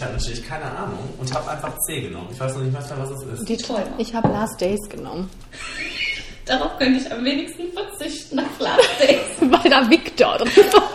[0.04, 2.28] habe natürlich keine Ahnung und habe einfach C genommen.
[2.32, 3.48] Ich weiß noch nicht mal, was es ist.
[3.48, 3.86] Die Träume.
[3.98, 5.30] Ich habe Last Days genommen.
[6.46, 9.20] Darauf könnte ich am wenigsten verzichten nach Last Days.
[9.40, 10.90] Weil da Victor drin war.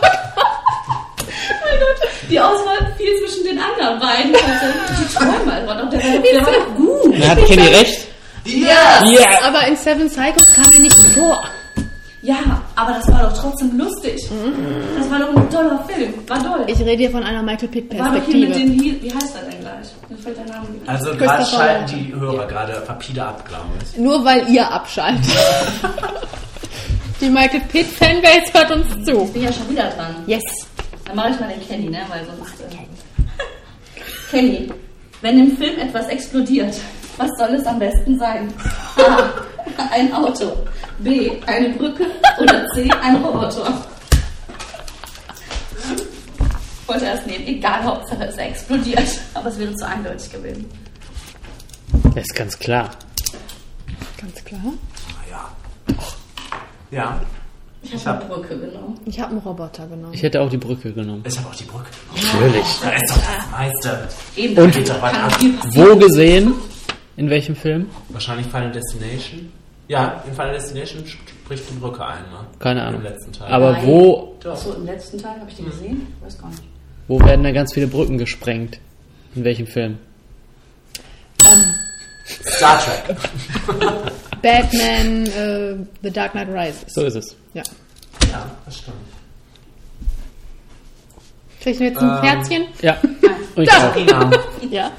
[1.64, 4.34] mein Gott, die Auswahl fiel zwischen den anderen beiden.
[4.34, 4.66] Also,
[5.00, 7.14] die Träume, war doch, der war, der war doch gut.
[7.18, 8.06] Na, hat Kenny recht?
[8.44, 9.04] Ja.
[9.04, 9.44] Ja!
[9.44, 11.42] Aber in Seven Psychos kam er nicht vor.
[12.22, 14.26] ja, aber das war doch trotzdem lustig.
[14.96, 16.14] Das war doch ein toller Film.
[16.26, 16.64] War toll.
[16.66, 19.50] Ich rede hier von einer Michael Pitt war doch hier mit dem, wie, heißt er
[19.50, 19.88] denn gleich?
[20.08, 20.88] Mir fällt der Name nicht.
[20.88, 23.98] Also, gerade schalten die Hörer gerade rapide ab, glaube ich.
[23.98, 25.24] Nur weil ihr abschaltet.
[27.20, 29.24] Die Michael Pitt Fanbase hört uns zu.
[29.24, 30.14] Ich bin ja schon wieder dran.
[30.26, 30.42] Yes.
[31.04, 32.00] Dann mache ich mal den Kenny, ne?
[32.08, 32.60] Weil sonst.
[32.62, 34.30] Äh...
[34.30, 34.72] Kenny,
[35.20, 36.74] wenn im Film etwas explodiert,
[37.20, 38.52] was soll es am besten sein?
[38.96, 39.92] A.
[39.92, 40.56] Ein Auto.
[41.00, 41.32] B.
[41.46, 42.06] Eine Brücke.
[42.40, 42.90] Oder C.
[43.02, 43.72] Ein Roboter.
[46.82, 49.20] Ich wollte erst nehmen, egal, Hauptsache es explodiert.
[49.34, 50.66] Aber es wäre zu eindeutig gewesen.
[52.14, 52.90] Das ist ganz klar.
[54.20, 54.60] Ganz klar.
[55.30, 55.48] Ja.
[56.90, 57.20] Ja.
[57.82, 59.00] Ich habe eine Brücke genommen.
[59.06, 60.12] Ich habe einen Roboter genommen.
[60.12, 61.22] Ich hätte auch die Brücke genommen.
[61.26, 62.50] Ich habe auch die Brücke genommen.
[62.50, 62.80] Natürlich.
[62.82, 64.08] Da ist doch das meiste.
[64.36, 65.76] Eben, Und-.
[65.76, 66.54] Wo gesehen?
[67.20, 67.86] In welchem Film?
[68.08, 69.52] Wahrscheinlich Final Destination.
[69.88, 72.46] Ja, in Final Destination spricht die Brücke einmal.
[72.58, 73.02] Keine Ahnung.
[73.02, 73.52] Im letzten Teil.
[73.52, 73.86] Aber Nein.
[73.86, 76.06] wo, Achso, im letzten Teil habe ich die gesehen?
[76.18, 76.62] Ich weiß gar nicht.
[77.08, 78.80] wo werden da ganz viele Brücken gesprengt?
[79.34, 79.98] In welchem Film?
[82.56, 83.14] Star Trek.
[84.42, 86.86] Batman, äh, The Dark Knight Rises.
[86.94, 87.36] So ist es.
[87.52, 87.62] Ja.
[88.32, 88.96] Ja, das stimmt.
[91.60, 92.22] Krieg ich jetzt ein Ähm.
[92.22, 92.62] Herzchen?
[92.80, 92.96] Ja.
[93.56, 93.90] Und ich Da.
[93.90, 93.96] auch.
[93.96, 94.30] Ina,
[94.70, 94.90] Ja.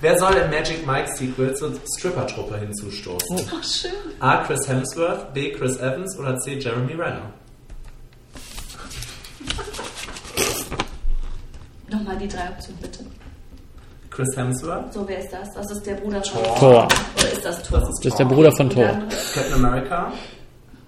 [0.00, 3.36] Wer soll im Magic Mike Sequel zur Stripper-Truppe hinzustoßen?
[3.36, 3.90] Oh, schön.
[4.20, 4.38] A.
[4.44, 5.52] Chris Hemsworth, B.
[5.52, 6.58] Chris Evans oder C.
[6.58, 7.22] Jeremy Renner?
[11.90, 13.00] Nochmal die drei Optionen, bitte.
[14.10, 15.52] Chris Hemsworth, So, wer ist das?
[15.54, 16.56] Das ist der Bruder von Thor.
[16.58, 16.88] Thor.
[17.16, 17.78] Oder ist das Thor?
[17.80, 18.98] Das ist Das ist der Bruder von Thor.
[19.34, 20.12] Captain America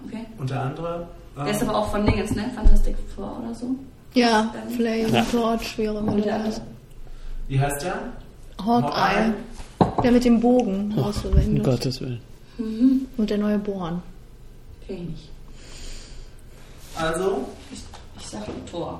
[0.05, 0.25] Okay.
[0.37, 1.07] und der andere.
[1.37, 2.51] ähm, Der ist aber auch von Dingens, ne?
[2.53, 3.67] Fantastic Four oder so.
[4.13, 5.25] Ja, Flame, Ja.
[5.31, 6.61] George, wie auch immer der heißt.
[7.47, 7.95] wie heißt der?
[8.65, 9.33] Hawkeye.
[10.03, 11.61] Der mit dem Bogen aus Um.
[11.63, 12.21] Gottes Willen.
[13.17, 14.01] Und der neue Born.
[14.87, 15.29] Kenn ich.
[17.01, 17.79] Also, Ich,
[18.19, 18.99] ich sag Thor.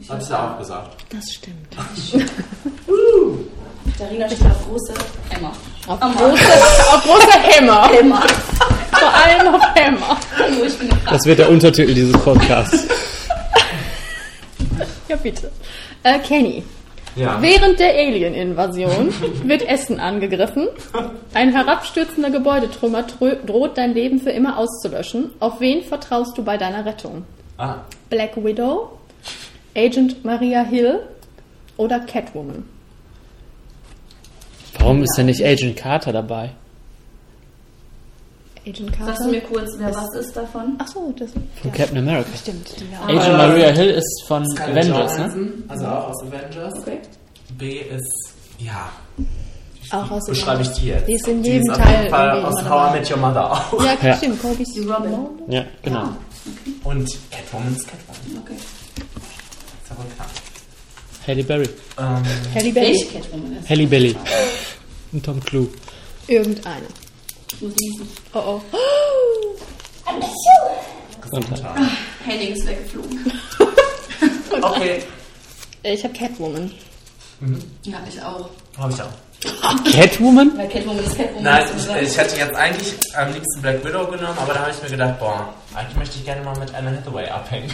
[0.00, 0.96] Ich hab ich ja auch gesagt.
[1.10, 1.76] Das stimmt.
[3.98, 4.94] Darina steht auf große
[5.30, 5.52] Emma.
[5.86, 6.12] Auf Emma.
[6.14, 6.42] große,
[6.92, 7.90] auf große Hämmer.
[7.98, 8.20] Emma.
[8.92, 10.16] Vor allem auf Hämmer.
[11.10, 12.86] Das wird der Untertitel dieses Podcasts.
[15.08, 15.50] Ja, bitte.
[16.02, 16.62] Äh, Kenny.
[17.18, 17.42] Ja.
[17.42, 19.12] Während der Alien-Invasion
[19.44, 20.68] wird Essen angegriffen.
[21.34, 25.30] Ein herabstürzender Gebäudetrümmer droht dein Leben für immer auszulöschen.
[25.40, 27.24] Auf wen vertraust du bei deiner Rettung?
[27.56, 28.92] Ah, Black Widow,
[29.76, 31.00] Agent Maria Hill
[31.76, 32.64] oder Catwoman?
[34.78, 36.50] Warum ist denn nicht Agent Carter dabei?
[38.68, 39.24] Agent Sagst Carter?
[39.24, 40.76] du mir kurz, wer was ist davon?
[40.78, 41.70] Ach so, das Von ja.
[41.70, 42.28] Captain America.
[42.40, 43.02] Stimmt, die ja.
[43.20, 45.18] Agent Maria Hill ist von Scarlett Avengers, ne?
[45.24, 46.74] Johansson, Also auch aus Avengers.
[46.80, 46.98] Okay.
[47.56, 48.90] B ist, ja,
[49.90, 51.08] Auch aus beschreibe ich die jetzt?
[51.08, 52.98] Die ist in Die jedem ist auf Teil jeden Fall aus How I.
[52.98, 53.82] Met Your Mother auch.
[53.84, 54.16] Ja, Ja.
[54.16, 54.42] stimmt.
[54.42, 55.12] Kobe Die Robin.
[55.48, 55.98] Ja, genau.
[56.00, 56.16] Ah,
[56.84, 58.42] Und Catwoman ist Catwoman.
[58.44, 58.54] okay.
[58.54, 60.26] Ist wohl klar.
[61.26, 61.68] Halle Berry.
[61.98, 62.22] Ähm,
[62.54, 62.90] Halle Berry.
[62.92, 63.68] Ist?
[63.68, 64.16] Halle Belly.
[65.12, 65.68] Und Tom Clue.
[66.26, 66.86] Irgendeine.
[67.52, 68.08] Ich muss niesen.
[68.34, 68.60] Oh oh.
[71.30, 71.44] Und,
[72.24, 73.32] Henning ist weggeflogen.
[74.62, 75.02] okay,
[75.82, 76.70] Ich habe Catwoman.
[77.82, 78.48] Ja, ich auch.
[78.78, 79.92] habe ich auch.
[79.92, 80.56] Catwoman?
[80.56, 81.42] Weil Catwoman ist Catwoman.
[81.42, 84.82] Nein, ich, ich hätte jetzt eigentlich am liebsten Black Widow genommen, aber da habe ich
[84.82, 87.70] mir gedacht, boah, eigentlich möchte ich gerne mal mit Anna Hathaway abhängen.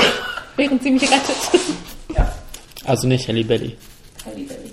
[0.56, 1.36] Während sie mich rettet.
[2.16, 2.32] ja.
[2.84, 3.76] Also nicht Halle Belly.
[4.24, 4.72] Halle Berry.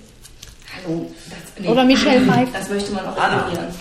[0.85, 1.11] Hallo.
[1.29, 1.67] Das, nee.
[1.67, 2.51] Oder Michelle Pfeiffer.
[2.59, 3.47] Das möchte man auch Anna.
[3.47, 3.75] ignorieren.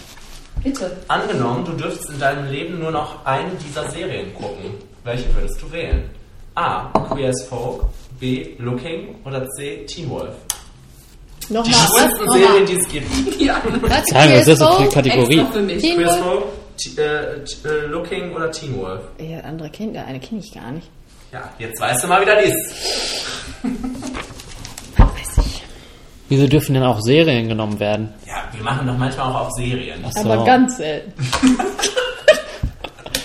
[0.62, 0.96] Bitte.
[1.08, 4.74] Angenommen, du dürftest in deinem Leben nur noch eine dieser Serien gucken.
[5.04, 6.10] Welche würdest du wählen?
[6.54, 6.86] A.
[7.10, 7.84] Queer as Folk.
[8.18, 8.54] B.
[8.58, 9.14] Looking.
[9.24, 9.84] Oder C.
[9.86, 10.34] Teen Wolf.
[11.48, 11.72] Die Nochmal.
[11.74, 11.86] Was?
[11.86, 12.40] schwulsten Nochmal.
[12.40, 13.40] Serien, die es gibt.
[13.40, 13.62] Ja.
[13.82, 14.04] Was?
[14.12, 15.38] Das ist eine Kategorie.
[15.38, 15.80] Extra für mich.
[15.80, 16.16] Teen Queer as?
[16.18, 16.44] Folk,
[16.76, 19.00] T äh, T äh, Looking oder Teen Wolf.
[19.18, 20.90] Ja, andere Kinder, eine kenne ich gar nicht.
[21.32, 22.74] Ja, jetzt weißt du mal, wie das ist.
[26.28, 28.12] Wieso dürfen denn auch Serien genommen werden?
[28.26, 30.04] Ja, wir machen doch manchmal auch auf Serien.
[30.06, 30.30] Ach so.
[30.30, 31.12] Aber ganz selten.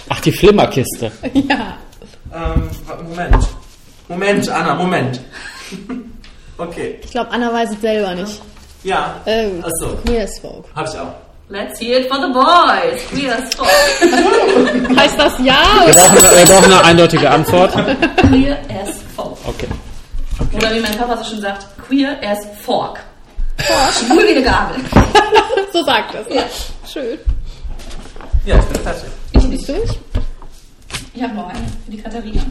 [0.09, 1.11] Ach, die Flimmerkiste.
[1.33, 1.77] Ja.
[2.33, 2.69] Ähm,
[3.09, 3.47] Moment.
[4.07, 5.19] Moment, Anna, Moment.
[6.57, 6.99] okay.
[7.03, 8.41] Ich glaube, Anna weiß es selber nicht.
[8.83, 9.15] Ja.
[9.25, 10.65] Ähm, Achso, Queer as Folk.
[10.75, 11.13] hab ich auch.
[11.49, 13.05] Let's hear it for the boys.
[13.11, 13.69] Queer as folk.
[14.97, 15.83] Heißt das ja?
[15.85, 17.73] Wir brauchen, wir brauchen eine eindeutige Antwort.
[17.73, 19.37] Queer as folk.
[19.45, 19.67] Okay.
[20.55, 22.99] Oder wie mein Papa so schon sagt, queer as fork.
[23.57, 24.77] Schwul wie eine Gabel.
[25.73, 26.33] so sagt es.
[26.33, 26.43] Ja.
[26.91, 27.19] Schön.
[28.45, 29.09] Ja, ich bin fertig.
[29.33, 29.69] Ich nicht.
[29.69, 29.99] Durch?
[31.13, 32.41] Ich habe noch eine für die Katharina.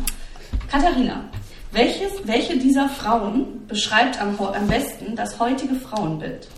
[0.70, 1.24] Katharina,
[1.72, 6.48] welches, welche dieser Frauen beschreibt am, am besten das heutige Frauenbild?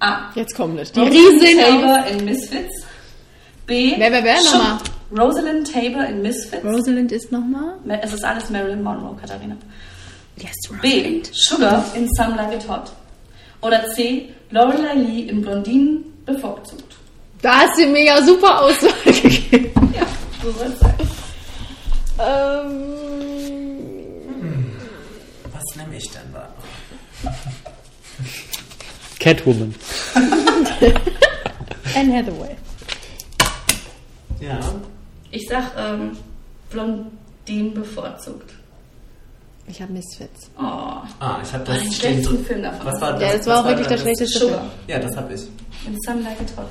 [0.00, 0.30] A.
[0.34, 0.92] Jetzt kommt es.
[0.92, 1.00] Die.
[1.00, 2.84] Tabor in Misfits.
[3.66, 3.94] B.
[3.98, 4.36] Wer, wer, wer?
[4.36, 4.78] Nochmal.
[5.16, 6.64] Rosalind Tabor in Misfits.
[6.64, 7.74] Rosalind ist nochmal.
[8.02, 9.56] Es ist alles Marilyn Monroe, Katharina.
[10.40, 11.22] Yes, B.
[11.32, 12.90] Sugar in Some Like It Hot.
[13.60, 14.28] Oder C.
[14.50, 16.96] Lorelei Lee in Blondinen bevorzugt.
[17.42, 19.94] Da hast du mega super Auswahl gegeben.
[19.94, 20.06] Ja,
[20.42, 20.94] so soll es sein.
[22.20, 22.94] Ähm,
[25.52, 26.48] Was nehme ich denn da?
[29.20, 29.74] Catwoman.
[31.94, 32.56] Anne Hathaway.
[34.40, 34.58] Ja.
[35.30, 36.16] Ich sag ähm,
[36.70, 38.52] Blondinen bevorzugt.
[39.68, 40.50] Ich habe Misfits.
[40.58, 40.62] Oh.
[40.62, 41.92] Ah, ich habe Den das so.
[41.92, 42.86] schlechtesten Film davon.
[42.86, 44.02] Was war Ja, das war was auch wirklich der das?
[44.02, 44.38] schlechteste.
[44.40, 44.60] Film.
[44.86, 45.40] Ja, das habe ich.
[45.86, 46.66] In Some Like It Hot.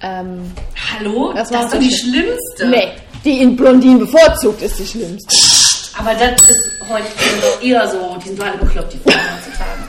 [0.00, 0.50] Ähm,
[0.98, 1.32] Hallo?
[1.34, 2.66] Das Das, war ist auch doch die das schlimmste.
[2.68, 2.92] nee,
[3.24, 5.36] die in Blondinen bevorzugt ist die schlimmste.
[5.98, 7.06] Aber das ist heute
[7.64, 9.80] eher so, die sind alle bekloppt, die Frauen heutzutage.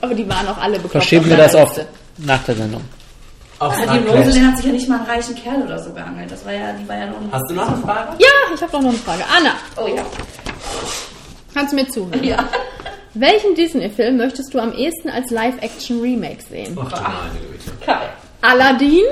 [0.00, 0.92] Aber die waren auch alle bekloppt.
[0.92, 1.78] Verschieben wir das auf
[2.18, 2.82] nach der Sendung.
[3.60, 4.08] Auf Aber die.
[4.08, 6.30] Rosalind hat sich ja nicht mal einen reichen Kerl oder so geangelt.
[6.30, 8.12] Das war ja, die war ja nur Hast du noch eine Frage?
[8.18, 9.22] Ja, ich habe doch noch eine Frage.
[9.36, 10.02] Anna, Oh ja.
[11.58, 12.22] Kannst du mir zuhören?
[12.22, 12.48] Ja.
[13.14, 16.78] Welchen Disney-Film möchtest du am ehesten als Live-Action-Remake sehen?
[16.80, 17.84] Ach meine Güte.
[17.84, 18.08] Kai.
[18.42, 19.02] Aladdin,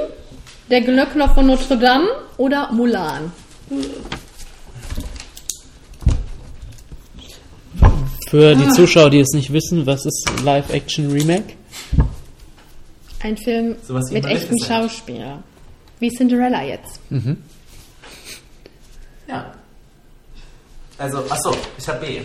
[0.71, 3.33] Der Glöckner von Notre Dame oder Mulan?
[8.29, 11.55] Für die Zuschauer, die es nicht wissen, was ist Live-Action-Remake?
[13.23, 14.63] Ein Film wie mit echten.
[14.63, 15.43] Schauspielern.
[15.99, 17.01] Wie Cinderella jetzt.
[19.29, 19.53] Ja.
[20.99, 22.21] Also, achso, ich habe B.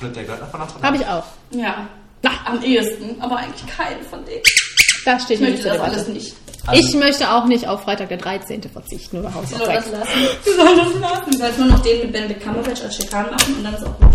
[0.00, 0.86] Wird der Götter von Notre Dame?
[0.86, 1.24] Habe ich auch.
[1.50, 1.88] Ja.
[2.22, 2.30] Na.
[2.46, 4.42] Am ehesten, aber eigentlich keinen von denen.
[5.04, 5.92] Da steht Ich möchte das Debatte.
[5.92, 6.34] alles nicht.
[6.72, 8.62] Ich möchte auch nicht auf Freitag der 13.
[8.62, 9.96] verzichten oder House Sie soll das Sex.
[9.98, 10.10] lassen.
[10.44, 11.32] Sie soll das lassen.
[11.32, 13.84] Sie soll jetzt nur noch den mit Benedict Cumberbatch als Schikan machen und dann ist
[13.84, 14.14] auch gut.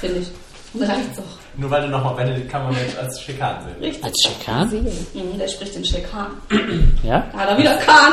[0.00, 0.28] Finde ich.
[0.74, 1.45] Und dann reicht's auch.
[1.58, 3.76] Nur weil du nochmal Benedict Cumberbatch als Schikan sehen.
[3.80, 4.04] Richtig.
[4.04, 4.68] Als Schikan?
[4.68, 6.26] Mhm, der spricht den Schikan.
[7.02, 7.26] Ja?
[7.32, 8.12] Da hat er wieder Kahn.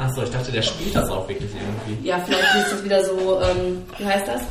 [0.00, 2.08] Achso, ich dachte, der spielt das auch wirklich irgendwie.
[2.08, 4.42] Ja, vielleicht ist das wieder so, ähm, wie heißt das?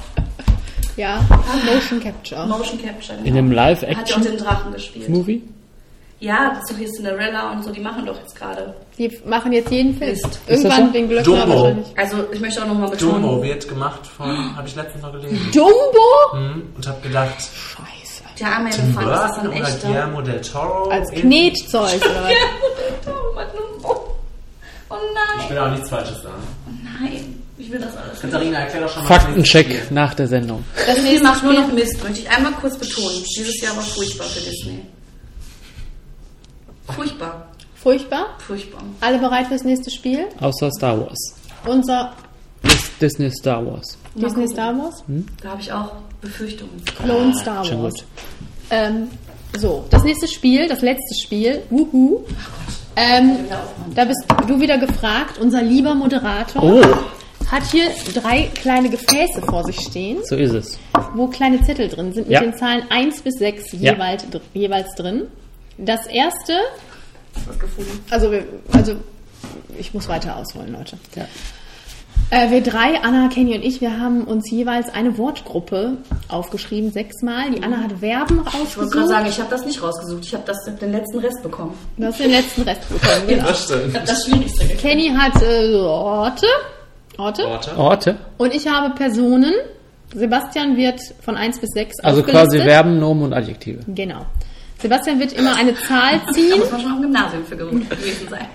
[0.95, 1.21] Ja,
[1.65, 2.45] Motion Capture.
[2.45, 3.17] Motion Capture.
[3.17, 3.29] Genau.
[3.29, 5.09] In einem Er hat ja auch den Drachen gespielt.
[6.22, 8.74] Ja, das ist doch hier Cinderella und so, die machen doch jetzt gerade.
[8.97, 10.11] Die machen jetzt jeden Film.
[10.11, 10.26] Ist.
[10.26, 10.91] Ist Irgendwann so?
[10.93, 11.55] den Glöckner Dumbo.
[11.63, 11.88] wahrscheinlich.
[11.97, 13.22] Also, ich möchte auch nochmal betonen.
[13.22, 15.39] Dumbo wird gemacht von, habe ich letztens noch gelesen.
[15.53, 16.34] Dumbo?
[16.34, 18.24] Hm, Und habe gedacht, Scheiße.
[18.39, 19.88] Der arme Tim Elefant, ist Burton ein oder echter?
[19.88, 20.89] Guillermo del Toro.
[20.89, 22.34] Als Knetzeug oder was?
[24.91, 24.95] Oh
[25.38, 26.43] Ich nein, will auch nichts Falsches sagen.
[26.99, 27.36] nein.
[27.57, 28.20] Ich will das alles.
[28.22, 29.07] Katharina, erklär doch schon mal.
[29.20, 30.63] Faktencheck nach der Sendung.
[30.88, 33.24] Das Spiel macht nur noch Mist, möchte ich einmal kurz betonen.
[33.38, 34.80] Dieses Jahr war furchtbar für Disney.
[36.95, 37.47] Furchtbar.
[37.75, 38.25] Furchtbar.
[38.45, 38.81] Furchtbar.
[39.01, 40.25] Alle bereit fürs nächste Spiel?
[40.41, 41.35] Außer Star Wars.
[41.65, 42.13] Unser
[42.63, 43.97] Dis- Disney Star Wars.
[44.15, 44.47] Disney.
[44.49, 45.03] Star Wars?
[45.41, 46.81] Da habe ich auch Befürchtungen.
[47.01, 47.93] Clone Star schon Wars.
[47.93, 48.03] gut.
[48.71, 49.07] Ähm,
[49.57, 52.19] so, das nächste Spiel, das letzte Spiel, wuhu.
[52.95, 53.37] Ähm,
[53.95, 55.37] da bist du wieder gefragt.
[55.39, 56.83] Unser lieber Moderator Oh,
[57.49, 60.77] hat hier drei kleine Gefäße vor sich stehen, so ist es.
[61.15, 62.41] wo kleine Zettel drin sind mit Ja.
[62.41, 63.95] den Zahlen 1 bis 6 Ja.
[64.53, 65.27] jeweils drin.
[65.86, 66.53] Das erste,
[67.47, 68.03] Was gefunden?
[68.09, 68.95] also, wir, also
[69.77, 70.97] ich muss weiter ausholen, Leute.
[71.15, 71.25] Ja.
[72.32, 77.49] Äh, wir drei, Anna, Kenny und ich, wir haben uns jeweils eine Wortgruppe aufgeschrieben, sechsmal.
[77.51, 78.91] Die Anna hat Verben Ich wollte rausgesucht.
[78.91, 80.25] gerade sagen, ich habe das nicht rausgesucht.
[80.25, 81.73] Ich habe das den letzten Rest bekommen.
[81.97, 83.47] Du hast den letzten Rest bekommen, genau.
[83.47, 83.88] Das stimmt.
[83.88, 84.82] Ich habe das Schwierigste gekriegt.
[84.82, 86.45] Kenny hat äh, Orte,
[87.17, 87.43] Orte.
[87.43, 87.77] Worte.
[87.77, 88.17] Orte.
[88.38, 89.53] Und ich habe Personen.
[90.13, 93.82] Sebastian wird von 1 bis 6 Also quasi Verben, Nomen und Adjektive.
[93.88, 94.25] Genau.
[94.82, 96.59] Sebastian wird immer eine Zahl Da ziehen.
[96.59, 98.45] muss man schon am Gymnasium für gewesen sein.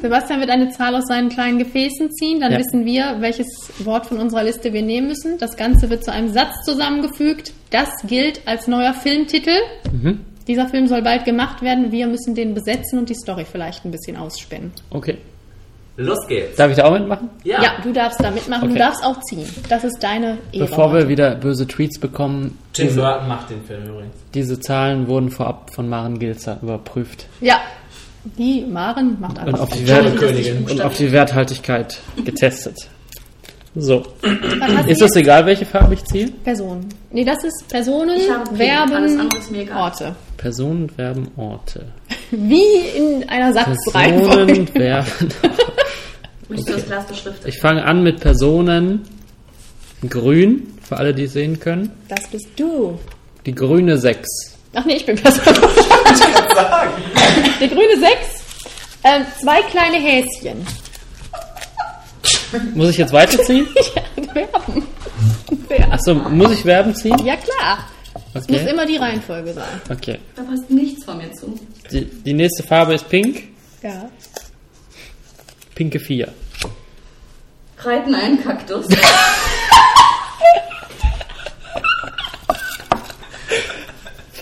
[0.00, 2.40] Sebastian wird eine Zahl aus seinen kleinen Gefäßen ziehen.
[2.40, 2.58] Dann Ja.
[2.58, 3.46] wissen wir, welches
[3.78, 5.38] Wort von unserer Liste wir nehmen müssen.
[5.38, 7.52] Das Ganze wird zu einem Satz zusammengefügt.
[7.70, 9.56] Das gilt als neuer Filmtitel.
[9.90, 10.20] Mhm.
[10.46, 11.90] Dieser Film soll bald gemacht werden.
[11.90, 14.72] Wir müssen den besetzen und die Story vielleicht ein bisschen ausspinnen.
[14.90, 15.18] Okay.
[16.00, 16.56] Los geht's.
[16.56, 17.28] Darf ich da auch mitmachen?
[17.42, 17.60] Ja.
[17.60, 18.68] Ja, du darfst da mitmachen.
[18.68, 18.78] Du Okay.
[18.78, 19.44] darfst auch ziehen.
[19.68, 20.66] Das ist deine Ehre.
[20.66, 24.14] Bevor wir wieder böse Tweets bekommen, Tim diese, Burton macht den Film übrigens.
[24.32, 27.60] diese Zahlen wurden vorab von Maren Gilzer überprüft Ja.
[28.36, 29.60] Die Maren macht und einfach.
[29.62, 32.76] auf die, Wert und auf die Werthaltigkeit getestet.
[33.74, 34.02] So.
[34.86, 36.28] Ist du es egal, welche Farbe ich ziehe?
[36.44, 36.88] Personen.
[37.10, 38.18] Nee, das ist Personen,
[38.54, 39.70] Verben.
[39.74, 40.14] Orte.
[40.36, 41.86] Personen, Verben, Orte.
[42.30, 42.62] Wie
[42.96, 44.64] in einer Satzreihenfolge.
[44.64, 45.28] Personen, Verben.
[46.48, 47.46] Möchtest du das Glas beschriftet?
[47.46, 49.02] Ich fange an mit Personen.
[50.08, 51.90] Grün, für alle, die es sehen können.
[52.08, 52.98] Das bist du.
[53.44, 54.26] Die grüne 6.
[54.74, 55.42] Ach nee, ich bin Person.
[57.60, 58.10] Der grüne 6.
[59.04, 60.64] Ähm, zwei kleine Häschen.
[62.74, 63.66] Muss ich jetzt weiterziehen?
[63.94, 64.02] Ja.
[65.66, 65.92] Verben.
[65.92, 67.16] Achso, muss ich Verben ziehen?
[67.24, 67.78] Ja klar.
[68.34, 68.70] Es muss Okay.
[68.70, 69.64] immer die Reihenfolge sein.
[69.90, 70.18] Okay.
[70.36, 71.58] Da passt nichts von mir zu.
[71.90, 73.42] Die, die nächste Farbe ist pink.
[73.82, 74.08] Ja.
[75.78, 76.26] Pinke 4.
[77.78, 78.86] Reiten einen Kaktus.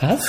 [0.01, 0.21] Was?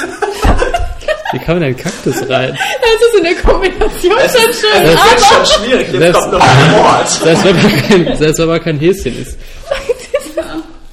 [1.32, 2.52] Wie kann man denn Kaktus rein?
[2.52, 4.84] Das ist in der Kombination schon schön.
[4.84, 5.94] Das aber ist schon schwierig.
[5.94, 7.10] Jetzt kommt noch ein Wort.
[7.10, 9.38] Selbst wenn man kein, selbst wenn man kein Häschen ist.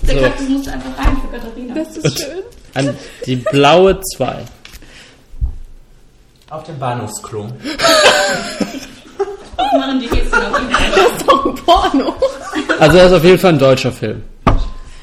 [0.02, 0.20] Der So.
[0.22, 1.74] Kaktus muss einfach rein für Katharina.
[1.74, 2.44] das ist schön.
[2.74, 2.96] An
[3.26, 4.44] die blaue 2.
[6.50, 7.48] Auf dem Bahnhofsklo.
[9.56, 12.14] Was machen die Häschen auf dem Das ist doch ein Porno.
[12.78, 14.22] Also das ist auf jeden Fall ein deutscher Film.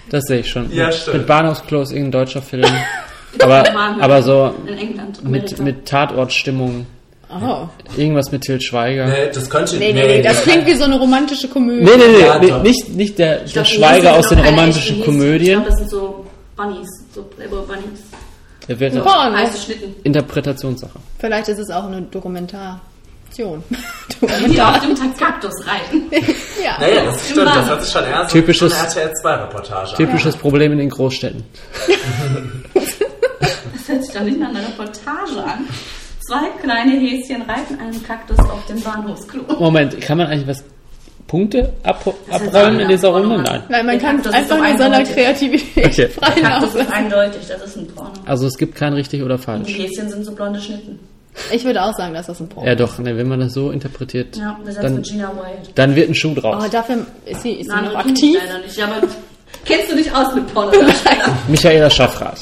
[0.09, 0.71] Das sehe ich schon.
[0.73, 1.17] Ja, mit, stimmt.
[1.17, 2.65] mit Bahnhofsklo ist irgendein deutscher Film.
[3.39, 3.63] Aber,
[4.01, 5.23] aber so In England.
[5.23, 6.85] mit, mit Tatortstimmung.
[7.29, 7.67] Oh.
[7.95, 9.07] Irgendwas mit Til Schweiger.
[9.07, 9.77] Nee, das könnte.
[9.77, 11.81] Nee, nee, nee, das klingt wie so eine romantische Komödie.
[11.81, 14.99] Nee, nee, nee, Ja, nee nicht, nicht der, der glaub, Schweiger aus den romantischen Häschen.
[14.99, 15.53] Ich Komödien.
[15.53, 16.25] glaube, das sind so
[16.57, 16.89] Bunnies.
[17.15, 18.01] So Playboy Bunnies.
[18.67, 19.95] Der wird Ein Schnitten.
[20.03, 20.99] Interpretationssache.
[21.19, 22.01] Vielleicht ist es auch eine
[23.37, 23.63] Dokumentation.
[24.51, 26.03] Die auf dem Tag Kaktus reiten.
[26.63, 26.77] ja.
[26.79, 27.47] Naja, das stimmt.
[27.47, 29.95] Das hört sich schon eher so Typisches- eine RTL 2 Reportage an.
[29.95, 31.43] Typisches Problem in den Großstädten.
[33.73, 35.65] Das hört sich doch nicht nach einer Reportage an.
[36.27, 39.41] Zwei kleine Häschen reiten einen Kaktus auf dem Bahnhofsklo.
[39.59, 40.63] Moment, kann man eigentlich was
[41.27, 43.41] Punkte ab, abrollen in ja, dieser Runde?
[43.41, 43.63] Nein.
[43.69, 45.03] Weil man kann ist einfach doch nur seiner.
[45.03, 46.09] Kreativität Okay.
[46.09, 48.11] freien Lauf ist eindeutig, das ist ein Porno.
[48.25, 49.77] Also es gibt kein richtig oder Die falsch.
[49.77, 50.99] Häschen sind so blonde Schnitten.
[51.51, 53.71] Ich würde auch sagen, dass das ein Porno Ja doch, ne, wenn man das so
[53.71, 55.71] interpretiert, Ja, dann, mit Gina Wild.
[55.75, 56.63] dann wird ein Schuh draus.
[56.65, 58.39] Oh, dafür ist sie, ist sie Nein, noch du kennst aktiv.
[58.45, 58.77] Leider nicht.
[58.77, 59.07] Ja, aber
[59.65, 61.37] kennst du dich aus mit Pornodarstellern?
[61.47, 62.41] Michaela Schaffrath.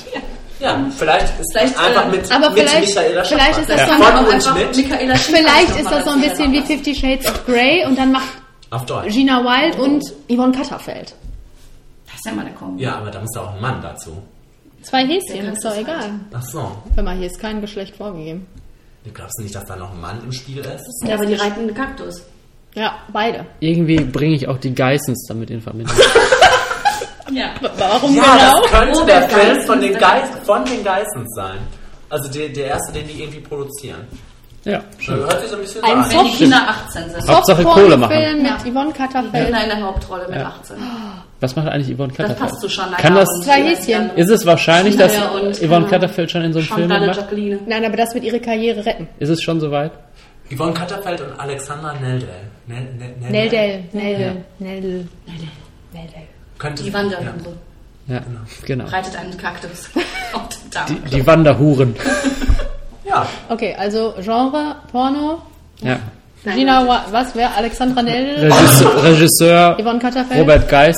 [0.60, 3.62] Ja, vielleicht ist Vielleicht, einfach äh, mit, aber mit vielleicht- Michaela vielleicht Schaffrath.
[3.62, 3.86] ist das Ja.
[3.88, 7.28] so einfach mit Michaela Schiffers Vielleicht noch ist das so ein bisschen wie Fifty Shades
[7.28, 8.28] of Grey und dann macht.
[9.08, 11.14] Gina Wild und Yvonne Katterfeld.
[12.08, 12.84] Das ist ja mal eine Kombi.
[12.84, 14.12] Ja, aber da muss auch ein Mann dazu.
[14.82, 16.12] Zwei Häschen, ist doch egal.
[16.34, 16.72] Ach so.
[16.96, 18.46] Hör mal, hier ist kein Geschlecht vorgegeben.
[19.04, 21.04] Du glaubst nicht, dass da noch ein Mann im Spiel ist?
[21.08, 22.22] Ja, aber die reiten einen Kaktus.
[22.76, 23.45] Ja, beide.
[23.60, 25.95] Irgendwie bringe ich auch die Geissens damit in Verbindung.
[27.32, 27.54] Ja.
[27.78, 28.62] Warum Ja, genau?
[28.62, 29.97] das könnte Robert der Film von den,
[30.45, 31.60] von den Geissens sein.
[32.10, 34.08] Also der, der erste, den die irgendwie produzieren.
[34.72, 36.26] Ja, Da hört sich so ein bisschen Ein so Wenn an.
[36.26, 37.28] die Kinder 18 sind.
[37.30, 38.11] Hauptsache Kohle machen.
[38.11, 38.51] Film Ja.
[38.63, 39.45] mit Yvonne Die Katterfeld.
[39.45, 40.47] Kinder in der Hauptrolle mit Ja.
[40.61, 40.78] 18.
[41.39, 42.39] Was macht eigentlich Yvonne Das Katterfeld?
[42.39, 42.99] passt zu Chantal.
[43.01, 44.09] Kann das, Häschen.
[44.15, 47.32] ist es wahrscheinlich, dass Ja, und, Yvonne äh, Katterfeld schon in so einem Film macht?
[47.67, 49.07] Nein, aber das wird ihre Karriere retten.
[49.20, 49.91] Ist es schon soweit?
[50.53, 52.28] Yvonne Katterfeld und Alexandra Neldel.
[52.67, 55.07] Nel, Nel, Nel, Neldel, Neldel, Neldel,
[55.93, 56.22] Neldel.
[56.57, 57.34] Könnte, Die Wanderin ja.
[57.43, 57.53] so.
[58.13, 58.22] Ja,
[58.65, 58.86] genau.
[58.86, 59.89] Reitet einen Kaktus
[60.34, 60.86] auf den Darm.
[60.88, 61.95] Die, die Wanderhuren.
[63.10, 65.41] Ja, Okay, also Genre, Porno,
[65.82, 65.99] Ja.
[66.45, 70.39] Gina, Wa- was wäre Alexandra Neldel, Regisseur, Regisseur Yvonne Katterfeld?
[70.41, 70.95] Robert Geiss.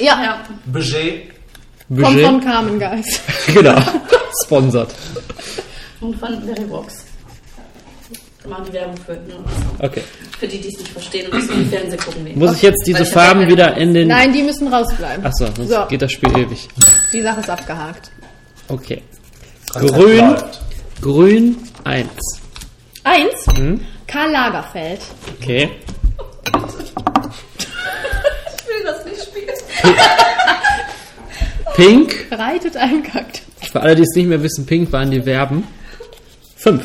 [0.00, 0.36] Ja, Ja.
[0.66, 1.30] Budget.
[1.88, 2.44] kommt von Budget.
[2.44, 3.20] Carmen Geist.
[3.54, 3.76] Genau.
[4.44, 4.90] Sponsert.
[6.00, 7.04] Und von Verivox.
[8.42, 9.34] Wir machen die Werbung für, ne,
[9.78, 10.02] Okay.
[10.40, 12.24] für die, die es nicht verstehen und das im Fernsehen gucken.
[12.24, 12.38] wegen.
[12.40, 14.08] Muss ich jetzt diese ich Farben wieder in den.
[14.08, 15.24] Nein, die müssen rausbleiben.
[15.24, 15.84] Achso, sonst So.
[15.86, 16.66] geht das Spiel ewig.
[17.12, 18.10] Die Sache ist abgehakt.
[18.66, 19.00] Okay.
[19.74, 20.34] Grün.
[21.02, 22.06] Grün 1.
[23.02, 23.80] Eins, Hm?
[24.06, 25.00] Karl Lagerfeld.
[25.40, 25.68] Okay.
[28.56, 29.48] Ich will das nicht spielen.
[31.74, 32.26] Pink.
[32.30, 33.42] Reitet einen Kaktus.
[33.70, 35.66] Für alle, die es nicht mehr wissen, Pink waren die Verben.
[36.56, 36.84] 5.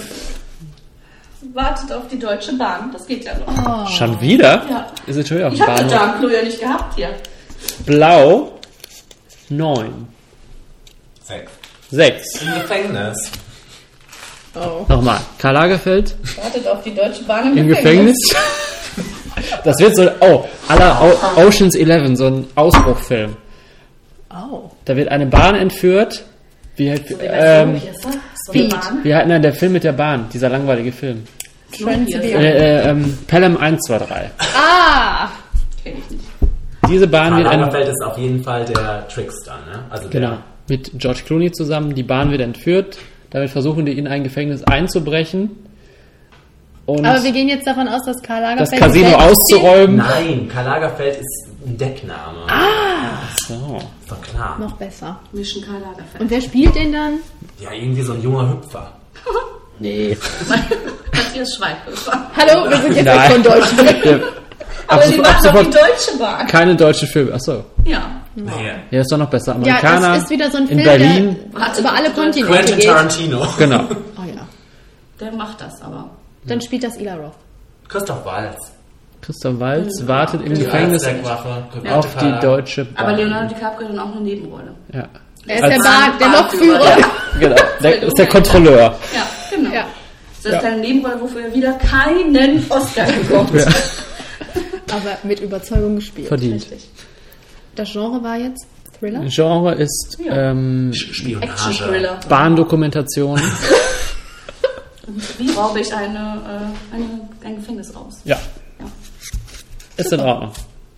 [1.54, 2.92] Wartet auf die Deutsche Bahn.
[2.92, 3.88] Das geht ja noch.
[3.90, 4.66] Schon wieder?
[4.70, 4.88] Ja.
[5.06, 5.90] Ist wieder auf Ich habe den?
[5.90, 7.16] Darmklo ja nicht gehabt hier.
[7.86, 8.58] Blau
[9.50, 10.08] 9.
[11.24, 11.52] Sechs.
[11.92, 12.42] 6.
[12.42, 13.32] Im Gefängnis.
[14.60, 14.86] Oh.
[14.88, 15.20] Nochmal.
[15.38, 18.18] Karl Lagerfeld Wartet auf die Deutsche Bahn im, im Gefängnis.
[19.64, 23.36] Das wird so, oh, aller o Oceans 11, so ein Ausbruchfilm.
[24.32, 24.70] Oh.
[24.86, 26.24] Da wird eine Bahn entführt.
[26.76, 27.82] Wie, halt, So wie ähm.
[28.02, 28.10] So
[28.50, 28.76] Speed.
[29.04, 31.24] wie halt, nein, der Film mit der Bahn, dieser langweilige Film.
[31.86, 34.32] Äh, äh, ähm, Pelham 1, 2, 3.
[34.56, 35.30] Ah!
[35.84, 36.24] Kenn ich nicht.
[36.90, 39.84] Diese Bahn Karl wird Lagerfeld ist auf jeden Fall der Trickster, ne?
[39.90, 40.38] Also der, genau,
[40.70, 41.94] mit George Clooney zusammen.
[41.94, 42.98] Die Bahn wird entführt.
[43.30, 45.52] Damit versuchen die in ein Gefängnis einzubrechen.
[46.86, 48.82] Und Aber wir gehen jetzt davon aus, dass Karl das Lagerfeld.
[48.82, 49.98] Casino selbst auszuräumen.
[49.98, 52.38] Nein, Karl Lagerfeld ist ein Deckname.
[53.46, 53.54] So.
[54.02, 54.58] Ist doch klar.
[54.60, 55.20] Noch besser.
[55.34, 56.22] Mission Karl Lagerfeld.
[56.22, 57.14] Und wer spielt den dann?
[57.60, 58.92] Ja, irgendwie so ein junger Hüpfer.
[59.80, 60.18] Nee.
[61.14, 62.32] Matthias Schweighöfer.
[62.36, 64.04] Hallo, wir sind jetzt weg von Deutschland.
[64.04, 64.22] Der, ab,
[64.88, 66.48] Aber die machen doch die Deutsche Bahn.
[66.48, 67.34] keine deutschen Filme.
[67.34, 67.64] Achso.
[67.86, 68.10] Ja.
[68.46, 68.52] Nee.
[68.92, 69.54] Ja, ist doch noch besser.
[69.54, 71.36] Ja, Amerikaner das ist wieder so ein Film, in Berlin.
[71.56, 72.86] der über alle Kontinente Quentin geht.
[72.86, 73.48] Tarantino.
[73.58, 73.84] Genau.
[74.18, 74.48] Oh ja.
[75.20, 76.10] Der macht das aber.
[76.46, 77.34] Dann spielt das Ila Roth.
[77.88, 78.72] Christoph Waltz.
[79.22, 81.04] Christoph Waltz wartet im Die Gefängnis
[81.90, 83.06] auf die deutsche Bahn.
[83.08, 84.76] Aber Leonardo DiCaprio hat dann auch eine Nebenrolle.
[84.94, 85.08] Ja.
[85.48, 86.98] Er ist Als- der, Bar, der Lokführer.
[87.40, 87.56] Genau.
[87.82, 88.96] Der ist der Kontrolleur.
[89.16, 89.74] Ja, genau.
[89.74, 89.86] Ja.
[90.44, 93.52] Das ist eine Nebenrolle, wofür er wieder keinen Oscar bekommt.
[94.92, 96.28] Aber mit Überzeugung gespielt.
[96.28, 96.62] Verdient.
[96.72, 96.90] Richtig.
[97.78, 98.66] Das Genre war jetzt
[99.00, 99.24] Thriller?
[99.28, 101.48] Genre ist ähm, Spionage.
[101.48, 102.20] Action-Thriller.
[102.28, 103.40] Bahndokumentation.
[105.38, 107.06] Wie raube ich eine, äh, eine,
[107.46, 108.16] ein Gefängnis aus?
[108.26, 108.40] Ja.
[109.96, 110.52] Ist in Ordnung.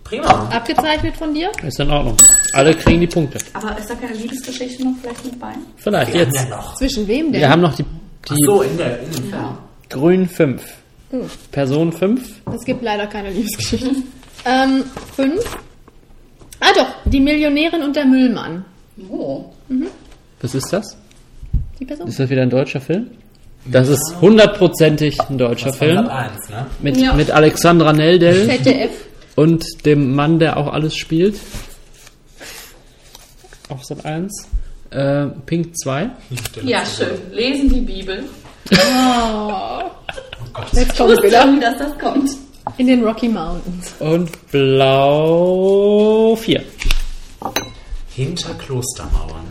[0.04, 0.48] Prima.
[0.50, 1.52] Abgezeichnet von dir?
[1.62, 2.16] Ist in Ordnung.
[2.54, 3.38] Alle kriegen die Punkte.
[3.52, 5.52] Aber ist da keine Liebesgeschichte noch vielleicht mit bei?
[5.76, 6.48] Vielleicht Wir haben jetzt.
[6.48, 6.74] ja noch.
[6.76, 7.42] Zwischen wem denn?
[7.42, 7.84] Wir haben noch die,
[8.28, 9.30] Ach die so, in der, in.
[9.30, 9.58] Ja.
[9.90, 10.62] Grün 5.
[11.10, 11.30] Hm.
[11.52, 12.42] Person 5.
[12.54, 13.90] Es gibt leider keine Liebesgeschichte.
[14.46, 15.44] ähm, fünf.
[16.60, 18.64] Ah doch, die Millionärin und der Müllmann.
[19.10, 19.44] Oh.
[20.42, 20.96] Was ist das?
[21.78, 22.06] Die Person.
[22.06, 23.10] Ist das wieder ein deutscher Film?
[23.66, 25.96] Das ist hundertprozentig ein deutscher Film.
[25.96, 26.10] Sat.
[26.10, 26.66] 1, ne?
[26.80, 27.12] Mit, Ja.
[27.14, 28.90] mit Alexandra Neldel ZDF.
[29.36, 31.36] und dem Mann, der auch alles spielt.
[33.68, 34.48] Auch Sat 1.
[34.90, 36.10] Äh, Pink 2.
[36.64, 37.08] Ja, schön.
[37.32, 38.24] Lesen die Bibel.
[38.72, 39.52] Oh.
[40.72, 41.46] Jetzt kommt wieder.
[41.60, 42.30] dass das kommt.
[42.76, 43.94] In den Rocky Mountains.
[43.98, 46.62] Und Blau 4.
[48.14, 49.46] Hinter Klostermauern.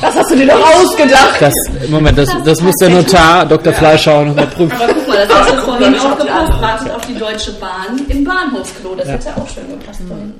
[0.00, 1.36] Das hast du dir doch ausgedacht.
[1.40, 1.54] Das,
[1.88, 3.72] Moment, das, das muss der Notar Dr.
[3.72, 4.72] Fleischhauer nochmal prüfen.
[4.80, 6.60] Aber guck mal, das nicht auf die aufgepasst, andere.
[6.62, 8.94] wartet auf die Deutsche Bahn im Bahnhofsklo.
[8.96, 9.12] Das Ja.
[9.14, 10.00] hätte auch schön gepasst.
[10.08, 10.32] dann.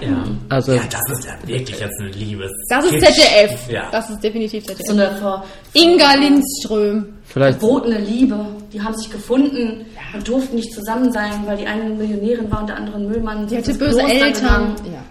[0.00, 0.24] Ja.
[0.50, 2.50] Also- ja, das ist ja wirklich jetzt eine Liebes.
[2.68, 3.14] Das ist Kitsch.
[3.14, 3.70] ZDF.
[3.70, 3.88] Ja.
[3.90, 4.90] Das ist definitiv So ZDF.
[4.90, 7.06] eine ver Inga Lindström.
[7.24, 8.38] Vielleicht, verbotene Liebe.
[8.72, 12.68] Die haben sich gefunden und durften nicht zusammen sein, weil die eine Millionärin war und
[12.68, 13.46] der andere ein Müllmann.
[13.46, 14.74] Die hatte böse Kloster Eltern.
[14.84, 14.92] Ja.
[14.92, 15.02] Ja.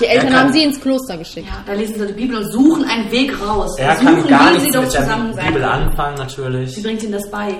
[0.00, 1.46] Die Eltern Er kann- haben sie ins Kloster geschickt.
[1.48, 3.76] ja, da lesen sie die Bibel und suchen einen Weg raus.
[3.78, 6.74] Er Versuchen, kann gar wie sie nichts doch mit der zusammen sein Bibel anfangen, natürlich.
[6.74, 7.54] Sie bringt ihnen das bei.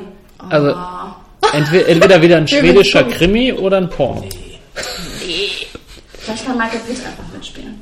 [0.50, 1.16] also Ah.
[1.52, 4.24] entweder, entweder wieder ein schwedischer Krimi oder ein Porno.
[6.24, 7.80] Vielleicht kann Michael Pitt einfach mitspielen.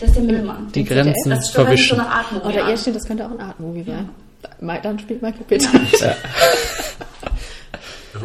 [0.00, 0.70] Der ist der Müllmann.
[0.74, 1.96] Die Grenzen Das so verwischen.
[1.98, 4.08] nach Art-Movie Oder ihr stimmt, das könnte auch ein Art-Movie sein.
[4.60, 5.68] Ma- Dann spielt Michael Pitt.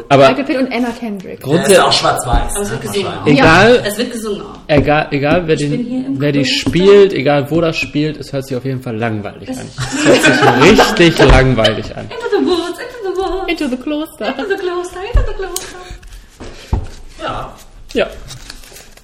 [0.08, 1.34] Aber Michael Pitt und Anna Kendrick.
[1.34, 2.54] Ist grundsätzlich, ja auch schwarz-weiß.
[2.54, 2.88] Aber es wird ne?
[2.90, 3.18] gesungen.
[3.18, 3.26] auch.
[3.26, 4.58] egal, Es wird gesungen auch.
[4.68, 8.64] egal, egal wer, den, wer die spielt, egal wo das spielt, es hört sich auf
[8.64, 9.56] jeden Fall langweilig an.
[9.76, 10.78] Es hört sich
[11.08, 12.04] richtig langweilig an.
[12.04, 14.28] Into the woods, into the woods, Into the Kloster.
[14.28, 15.76] into the cloister, into the cloister.
[17.20, 17.52] Ja.
[17.92, 18.06] Ja.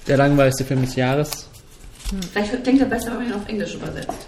[0.07, 1.47] Der langweiligste Film des Jahres.
[2.31, 4.27] Vielleicht klingt er besser, wenn man ihn auf Englisch übersetzt.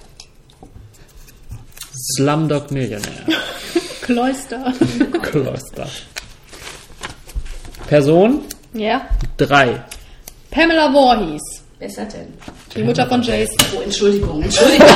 [2.15, 3.25] Slumdog Millionär.
[4.01, 4.73] Kloster.
[5.21, 5.87] Kloster.
[7.87, 8.41] Person
[8.73, 9.07] Ja.
[9.37, 9.81] 3.
[10.51, 11.41] Pamela Voorhees.
[11.79, 12.27] Wer ist das denn?
[12.75, 13.55] Die Mutter von Jason.
[13.77, 14.87] Oh, Entschuldigung, Entschuldigung.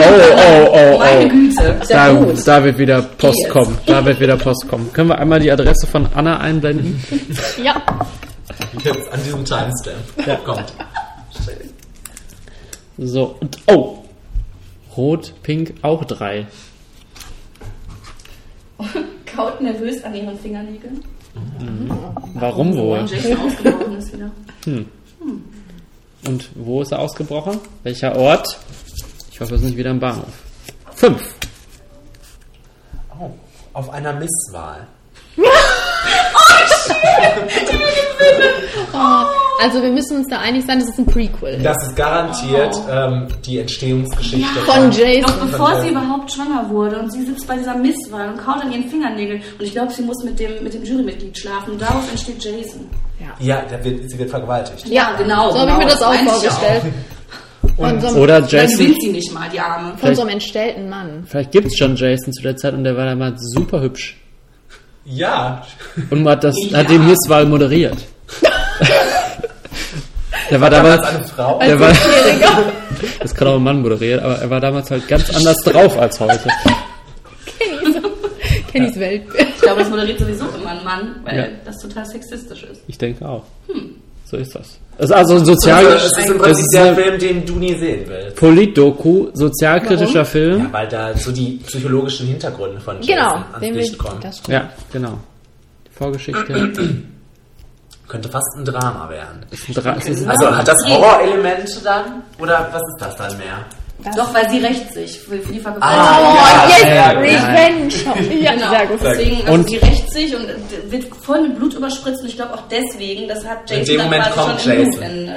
[0.00, 1.28] oh, oh, oh, Meine.
[1.28, 1.80] Güte.
[1.88, 2.46] Da, gut.
[2.46, 3.78] da wird wieder Post kommen.
[3.86, 4.92] Da wird wieder Post kommen.
[4.92, 7.00] Können wir einmal die Adresse von Anna einblenden?
[7.62, 7.82] Ja.
[8.94, 10.44] Jetzt an diesem Timestamp.
[10.44, 10.72] Kommt.
[12.96, 14.04] So, und oh.
[14.96, 16.46] Rot, Pink, auch 3.
[19.26, 21.04] Kaut nervös an ihren Fingernägeln.
[22.34, 22.98] Warum wohl?
[23.00, 24.30] Und Jason ausgebrochen ist wieder.
[26.26, 27.60] Und wo ist er ausgebrochen?
[27.84, 28.58] Welcher Ort?
[29.30, 30.32] Ich hoffe, es ist nicht wieder im Bahnhof.
[30.96, 31.34] 5.
[33.20, 33.30] Oh,
[33.74, 34.86] auf einer Misswahl.
[39.60, 41.58] Also wir müssen uns da einig sein, dass es ein Prequel.
[41.60, 45.22] Das ist garantiert ähm, die Entstehungsgeschichte Von Jason.
[45.22, 48.62] Noch bevor Von sie überhaupt schwanger wurde und sie sitzt bei dieser Misswahl und kaut
[48.62, 51.82] an ihren Fingernägeln und ich glaube, sie muss mit dem, mit dem Jurymitglied schlafen und
[51.82, 52.88] daraus entsteht Jason.
[53.40, 54.86] Ja, der wird, sie wird vergewaltigt.
[54.86, 55.50] Ja, genau.
[55.50, 56.82] So habe ich mir genau, das auch vorgestellt.
[57.76, 58.76] Von so, Oder Jason.
[58.76, 59.96] sind sie nicht mal, die Arme.
[59.98, 61.24] von so einem entstellten Mann.
[61.26, 64.16] Vielleicht gibt es schon Jason zu der Zeit und der war damals super hübsch.
[65.10, 65.62] Ja.
[66.10, 66.78] Und hat, das, Ja.
[66.78, 67.96] hat die Misswahl moderiert.
[70.50, 71.16] der war Damals damals.
[71.16, 71.58] eine Frau.
[71.60, 71.92] Der war,
[73.20, 76.18] das kann auch ein Mann moderieren, aber er war damals halt ganz anders drauf als
[76.20, 76.48] heute.
[78.72, 79.48] Kennys Weltbild.
[79.56, 81.46] Ich glaube, das moderiert sowieso immer ein Mann, weil Ja.
[81.64, 82.82] das total sexistisch ist.
[82.86, 83.44] Ich denke auch.
[84.30, 84.78] So ist das.
[84.98, 87.46] Das ist also ein Sozial Also, es ist im das Prinzip ist der Film, den
[87.46, 88.36] du nie sehen willst.
[88.36, 90.64] Politdoku, sozialkritischer Film.
[90.64, 94.20] Ja, weil da so die psychologischen Hintergründe von Jason Genau, ans Licht kommen.
[94.48, 95.18] Ja, genau.
[95.86, 96.72] Die Vorgeschichte.
[98.08, 99.44] Könnte fast ein Drama werden.
[99.50, 102.22] ist ein Dra- es Also hat das Horrorelemente dann?
[102.38, 103.64] Oder was ist das dann mehr?
[104.16, 106.06] Doch, weil sie rächt sich für, für die Vergewaltigung.
[106.06, 107.10] Ah, Oh, yes, ja, ja.
[107.18, 108.40] Revenge.
[108.40, 108.98] Ja, Genau, sehr gut.
[109.02, 110.46] deswegen, also Und- sie rächt sich und
[110.90, 114.06] wird voll mit Blut überspritzt und ich glaube auch deswegen, das hat Jason dem dann
[114.06, 115.00] Moment kommt schon im Blut, Jason.
[115.00, 115.34] wenn, äh,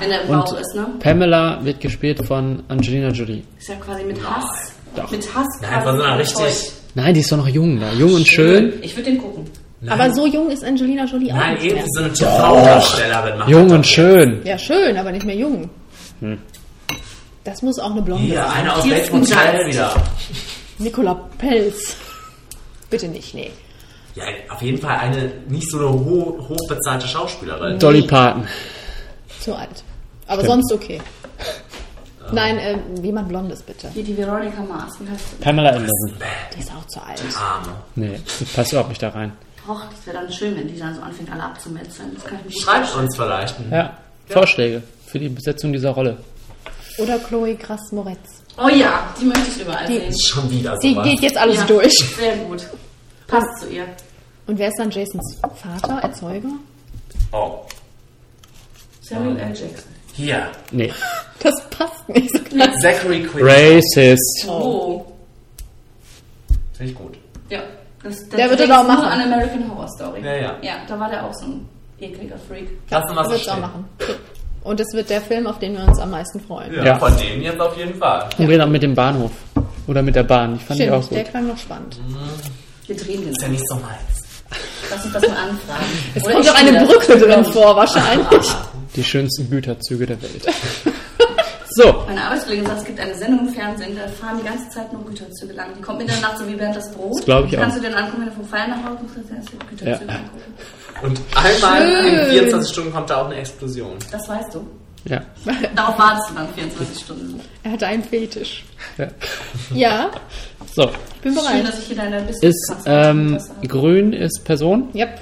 [0.00, 0.86] wenn er im Bauch Und ist, ne?
[0.98, 3.42] Pamela wird gespielt von Angelina Jolie.
[3.58, 4.72] Ist ja quasi mit Hass.
[4.96, 5.10] Doch.
[5.10, 6.72] Mit Hass Nein, quasi von so richtig.
[6.94, 7.92] Nein, die ist doch noch jung da.
[7.92, 8.72] Jung und schön.
[8.80, 9.44] Ich würde den gucken.
[9.86, 11.70] Aber so jung ist Angelina Jolie auch Nein, nicht mehr.
[11.72, 14.40] irgendwie so eine TV-Darstellerin macht Jung das und schön.
[14.44, 15.68] Ja, schön, aber nicht mehr jung.
[17.44, 18.50] Das muss auch eine Blonde Hier, sein.
[18.52, 19.68] eine aus Bates Motel Dunst.
[19.68, 19.94] wieder.
[20.78, 21.96] Nicola Pelz.
[22.90, 23.50] Bitte nicht, nee.
[24.14, 27.78] Ja, auf jeden Fall eine nicht so eine ho hochbezahlte Schauspielerin.
[27.78, 28.46] Dolly Parton.
[29.40, 29.82] Zu alt.
[30.26, 31.00] Aber sonst okay.
[32.32, 33.90] Nein, ähm, jemand Blondes bitte.
[33.90, 34.98] Hier die Veronica Mars.
[35.40, 36.14] Pamela Anderson.
[36.56, 37.20] Die ist auch zu alt.
[37.38, 37.72] Arme.
[37.96, 39.32] Nee, das passt überhaupt nicht da rein.
[39.68, 42.14] Och, das wäre dann schön, wenn die dann so anfängt, alle abzumetzeln.
[42.14, 43.56] Das kann ich mir gut Schreibt uns vielleicht.
[43.70, 43.96] Ja,
[44.28, 46.16] Vorschläge für die Besetzung dieser Rolle.
[46.98, 48.42] Oder Chloe Grass Moretz.
[48.56, 50.14] Oh ja, die möchte ich überall Die- sehen.
[50.26, 51.04] Schon wieder Die sowas.
[51.06, 51.92] geht jetzt alles Ja, durch.
[52.16, 52.66] Sehr gut.
[53.26, 53.84] Passt zu ihr.
[54.46, 56.48] Und wer ist dann Jasons Vater, Erzeuger?
[57.32, 57.60] Oh.
[59.00, 59.48] Samuel L.
[59.48, 59.90] Jackson.
[60.14, 60.48] Hier.
[60.70, 60.92] Nee.
[61.40, 62.80] Das passt nicht so ganz.
[62.80, 63.44] Zachary Quinn.
[63.46, 64.46] Racist.
[64.48, 65.04] Oh.
[66.72, 67.18] Finde ich gut.
[67.50, 67.60] Ja.
[68.02, 69.04] Das, Der wird das auch nur machen.
[69.04, 70.22] an American Horror Story.
[70.24, 70.56] Ja, ja.
[70.62, 71.68] Ja, da war der auch so ein
[72.00, 72.70] ekliger Freak.
[72.88, 73.60] Lass uns mal so Wird's auch stehen.
[73.60, 73.84] machen.
[74.64, 76.74] Und es wird der Film, auf den wir uns am meisten freuen.
[76.74, 76.98] Ja, Ja.
[76.98, 78.28] von denen jetzt auf jeden Fall.
[78.38, 79.30] Und wir dann mit dem Bahnhof.
[79.86, 80.56] Oder mit der Bahn.
[80.56, 81.30] Ich fand die auch Stimmt, der gut.
[81.32, 82.00] klang noch spannend.
[82.86, 83.30] Wir drehen den.
[83.30, 84.22] Ist ja nicht so meins.
[84.90, 85.84] Lass uns das mal anfragen.
[86.14, 86.86] Es Oder kommt doch eine.
[86.86, 88.26] Brücke drin vor, wahrscheinlich.
[88.96, 90.46] Die schönsten Güterzüge der Welt.
[91.76, 94.92] So, Meine Arbeitskollegin sagt, es gibt eine Sendung im Fernsehen, da fahren die ganze Zeit
[94.92, 95.70] nur Güterzüge lang.
[95.76, 97.16] Die kommt in der Nacht so wie während das Brot.
[97.18, 97.80] Das glaub ich Kannst auch.
[97.82, 100.14] du dir dann angucken, wenn du vom Feiern nach Hause kommst, kannst du Güterzüge Ja.
[100.18, 100.54] angucken.
[101.02, 102.30] Und einmal in Schön.
[102.30, 103.92] 24 Stunden kommt da auch eine Explosion.
[104.10, 104.66] Das weißt du.
[105.06, 105.20] ja.
[105.74, 107.40] Darauf wartest du dann 24 Stunden.
[107.62, 108.64] Er hatte einen Fetisch.
[108.98, 109.06] ja.
[109.74, 110.10] Ja,
[110.74, 110.84] So,
[111.16, 111.68] ich bin Schön, bereit.
[111.68, 114.88] dass ich hier deine Business ist ähm, grün ist Person.
[114.94, 115.20] Yep.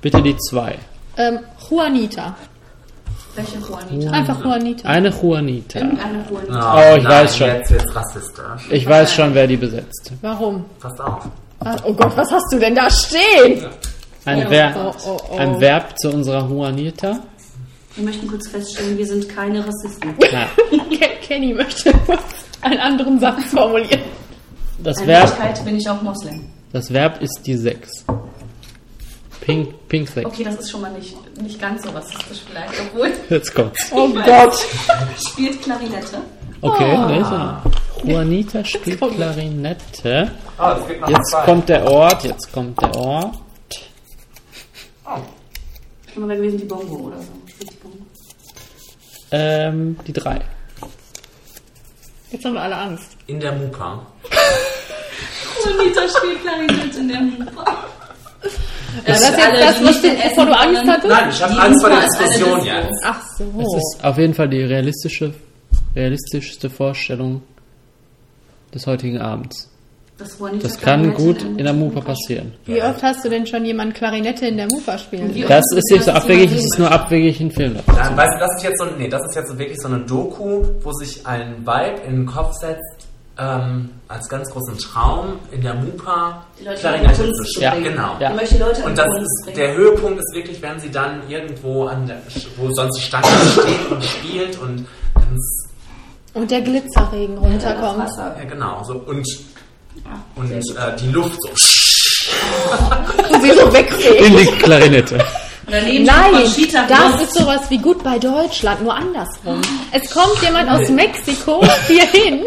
[0.00, 0.76] Bitte die zwei.
[1.16, 1.38] Ähm,
[1.70, 2.34] Juanita.
[3.34, 4.10] Welche Juanita?
[4.10, 4.88] Einfach Juanita.
[4.88, 5.78] Eine Juanita.
[5.80, 6.74] Juanita.
[6.92, 7.46] Oh, ich weiß schon.
[7.46, 8.44] Jetzt wird's rassistisch.
[8.70, 10.12] Ich weiß schon, wer die besetzt.
[10.20, 10.64] Warum?
[10.80, 11.28] Passt auf.
[11.60, 13.64] Ah, Oh Gott, was hast du denn da stehen?
[14.24, 15.36] Ein, Oh, Ver oh, oh, oh.
[15.36, 17.20] ein Verb zu unserer Juanita.
[17.96, 20.14] Wir möchten kurz feststellen, wir sind keine Rassisten.
[20.32, 20.48] Ja.
[20.96, 21.92] Ke- Kenny möchte
[22.62, 24.00] einen anderen Satz formulieren.
[24.82, 26.46] Das In Verb, Wirklichkeit bin ich auch Moslem.
[26.72, 28.04] das Verb ist die 6.
[29.40, 30.24] Pink, Pink 6.
[30.26, 33.90] Okay, das ist schon mal nicht, nicht ganz so rassistisch vielleicht, obwohl Jetzt kommt's.
[33.92, 34.54] Oh Gott.
[35.18, 36.18] spielt Klarinette.
[36.60, 37.06] Okay, Oh.
[37.08, 37.20] nicht?
[37.30, 37.62] Ja.
[38.04, 40.30] Juanita spielt Klarinette.
[40.58, 40.62] Oh,
[41.00, 43.34] noch Jetzt kommt der Ort, jetzt kommt der Ort.
[46.12, 47.32] Schon mal gewesen die Bongo oder so.
[47.60, 47.96] Die Bongo.
[49.30, 50.40] Ähm, die 3.
[52.30, 53.16] Jetzt haben wir alle Angst.
[53.26, 54.06] In der Mupa.
[55.64, 57.84] Juanita spielt Klarinette in der Mupa.
[59.06, 61.08] das ist jetzt das, was du- wovor du Angst hattest?
[61.08, 62.66] Nein, ich habe Angst vor der Explosion Disco.
[62.78, 63.00] jetzt.
[63.04, 63.44] Ach so.
[63.58, 65.34] Das ist auf jeden Fall die realistische,
[65.96, 67.42] realistischste Vorstellung
[68.74, 69.70] des heutigen Abends.
[70.22, 72.52] Das, Das kann gut in der Mupa passieren.
[72.64, 75.34] Wie oft hast du denn schon jemanden Klarinette in der Mufa spielen?
[75.48, 77.76] Das ist nicht so Das ist abwegig, es ist nur abwegig ein Film.
[77.86, 80.00] Dann, weißt du, das ist jetzt so, nee, das ist jetzt so wirklich so eine
[80.00, 83.08] Doku, wo sich ein Vibe in den Kopf setzt,
[83.38, 86.44] ähm, als ganz großen Traum in der Mupa
[86.78, 87.84] Klarinette in zu spielen.
[87.84, 88.16] Ja, genau.
[88.20, 88.30] Ja.
[88.30, 92.18] Und das ist, der Höhepunkt ist wirklich, wenn sie dann irgendwo an der,
[92.56, 95.68] wo sonst die Stadt steht und spielt und ganz,
[96.34, 98.10] Und der Glitzerregen runterkommt.
[98.18, 99.26] Ja genau, so, und,
[100.36, 100.60] und äh,
[101.00, 101.48] die Luft so,
[103.32, 104.20] Und sie so wegfegt.
[104.20, 105.24] In die Klarinette.
[105.68, 106.44] Nein,
[106.88, 109.60] das ist sowas wie gut bei Deutschland, nur andersrum.
[109.92, 112.40] Es kommt jemand aus Mexiko hier hin,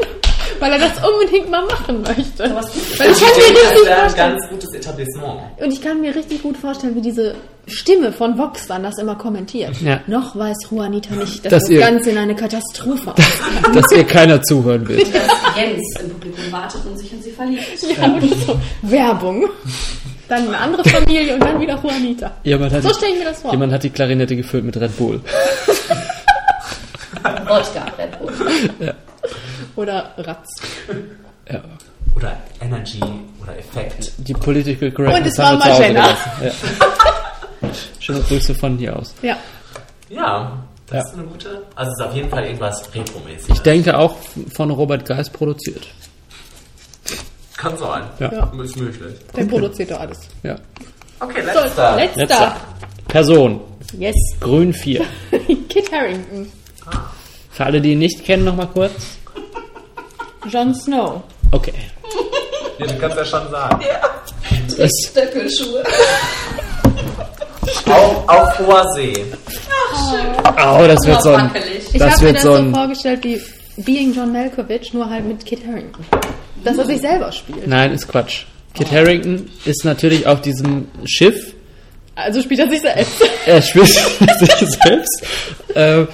[0.60, 2.44] weil er das unbedingt mal machen möchte.
[2.44, 5.40] Weil ich kann mir denke, das richtig wäre ein vorstellen, ganz gutes Etablissement.
[5.62, 7.36] und ich kann mir richtig gut vorstellen, wie diese
[7.68, 9.76] Stimme von Vox dann das immer kommentiert.
[9.82, 10.00] Ja.
[10.08, 13.26] Noch weiß Juanita nicht, dass Dass das ihr- Ganze in eine Katastrophe ausgeht.
[13.76, 14.98] Dass ihr keiner zuhören will.
[14.98, 17.64] dass Jens im Publikum wartet und sich in sie verliebt.
[17.98, 19.50] Ja, und so Werbung.
[20.28, 22.32] Dann eine andere Familie und dann wieder Juanita.
[22.44, 23.52] Jemand hat, So stelle ich mir das vor.
[23.52, 25.22] jemand hat die Klarinette gefüllt mit Red Bull.
[27.24, 28.94] Wodka, Red Bull.
[29.76, 30.48] Oder Ratz.
[31.50, 31.62] Ja.
[32.16, 33.00] Oder Energy
[33.42, 34.14] oder Effekt.
[34.18, 35.88] Die Political Correctness Und es war Magenta.
[35.88, 36.32] gelassen.
[37.62, 37.70] Ja.
[38.00, 39.14] Schöne Grüße von hier aus.
[39.22, 39.38] Ja.
[40.10, 41.02] Ja, das Ja.
[41.10, 41.64] ist eine gute.
[41.76, 43.50] Also es ist auf jeden Fall irgendwas Retro-mäßiges.
[43.50, 44.16] Ich denke auch
[44.54, 45.86] von Robert Geist produziert.
[47.58, 48.04] Kann sein.
[48.20, 48.32] Ja.
[48.32, 48.52] Ja.
[48.64, 49.16] Ist möglich.
[49.36, 50.20] Der produziert doch alles.
[50.44, 50.56] Ja.
[51.20, 51.96] Okay, So, letzter.
[51.96, 52.20] letzter.
[52.22, 52.56] Letzter.
[53.08, 53.62] Person.
[53.98, 54.16] Yes.
[54.40, 55.04] Grün 4.
[55.70, 56.52] Kit Harrington.
[57.52, 59.18] Für alle, die ihn nicht kennen, nochmal kurz.
[60.50, 61.24] Jon Snow.
[61.52, 61.74] Okay.
[62.78, 63.86] Ja, du kannst ja schon sagen.
[64.78, 65.82] Das, Stöckelschuhe.
[67.86, 69.26] Auf, auf hoher See.
[70.44, 71.52] oh, das wird so ein.
[71.94, 73.42] Ich habe mir das so so vorgestellt wie
[73.78, 76.06] Being John Malkovich, nur halt mit Kit Harrington.
[76.64, 77.68] Dass er sich selber spielt.
[77.68, 78.44] Nein, ist Quatsch.
[78.74, 81.54] Kit Harrington ist natürlich auf diesem Schiff.
[82.16, 83.22] Also spielt er sich selbst.
[83.46, 83.88] Er spielt
[84.40, 85.24] sich selbst.
[85.74, 86.06] Äh,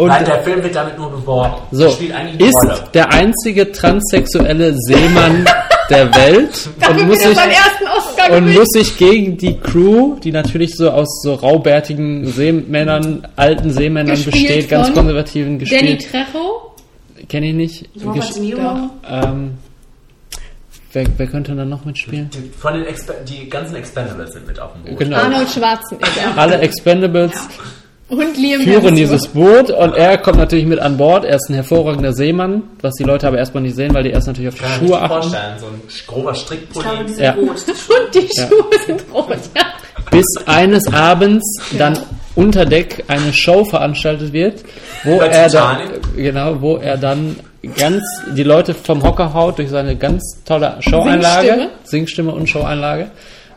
[0.00, 1.56] und Nein, der Film wird damit nur beworben.
[1.72, 2.84] so, spielt eigentlich eine ist Rolle.
[2.94, 5.44] der einzige transsexuelle Seemann
[5.90, 7.36] der Welt und muss, sich,
[8.30, 14.16] und muss sich gegen die Crew, die natürlich so aus so raubärtigen Seemännern, alten Seemännern
[14.16, 16.10] Gespielt besteht, ganz konservativen Danny gespielt.
[16.10, 16.72] Trejo.
[17.28, 17.88] Kenne ich nicht.
[18.02, 18.90] Robert Niro.
[19.06, 19.58] ähm,
[20.94, 22.30] wer, wer könnte dann noch mitspielen?
[22.32, 24.98] Die, von den Exper die ganzen Expendables sind mit auf dem Boot.
[24.98, 25.16] Genau.
[25.18, 26.08] Arnold Schwarzenegger.
[26.36, 27.32] Alle Expendables
[28.10, 31.24] Und Liam führen dieses Boot und er kommt natürlich mit an Bord.
[31.24, 34.26] Er ist ein hervorragender Seemann, was die Leute aber erstmal nicht sehen, weil die erst
[34.26, 35.08] natürlich auf die Kann ich Schuhe mir achten.
[35.22, 35.58] vorstellen.
[35.58, 37.04] So ein grober Ich glaube, Strickpulli.
[37.06, 37.32] die sind Ja.
[37.34, 37.56] rot.
[37.66, 37.96] Die Schuhe.
[38.04, 39.62] Und die Schuhe sind rot, ja.
[40.10, 41.44] Bis eines Abends
[41.78, 41.98] dann
[42.34, 44.64] unter Deck eine Show veranstaltet wird,
[45.04, 45.78] wo Bei er dann,
[46.16, 47.36] genau, wo er dann
[47.76, 48.02] ganz
[48.34, 51.70] die Leute vom Hocker haut durch seine ganz tolle Showeinlage, Singstimme.
[51.84, 53.10] Singstimme und Showeinlage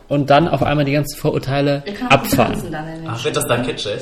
[0.09, 2.61] und dann auf einmal die ganzen Vorurteile Er abfallen.
[2.61, 2.75] den
[3.07, 4.01] Ach, wird das dann kitschig?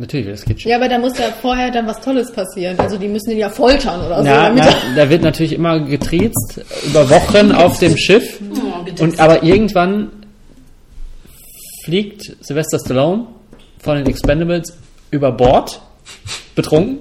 [0.00, 0.70] Natürlich wird das kitschig.
[0.70, 2.78] Ja, aber da muss ja vorher dann was Tolles passieren.
[2.80, 4.26] Also die müssen ihn ja foltern oder so.
[4.28, 8.40] Ja, na, da wird natürlich immer getriezt über Wochen auf dem Schiff.
[8.98, 9.04] Oh.
[9.04, 10.10] Und aber irgendwann
[11.84, 13.26] fliegt Sylvester Stallone
[13.78, 14.76] von den Expendables
[15.10, 15.80] über Bord,
[16.54, 17.00] betrunken,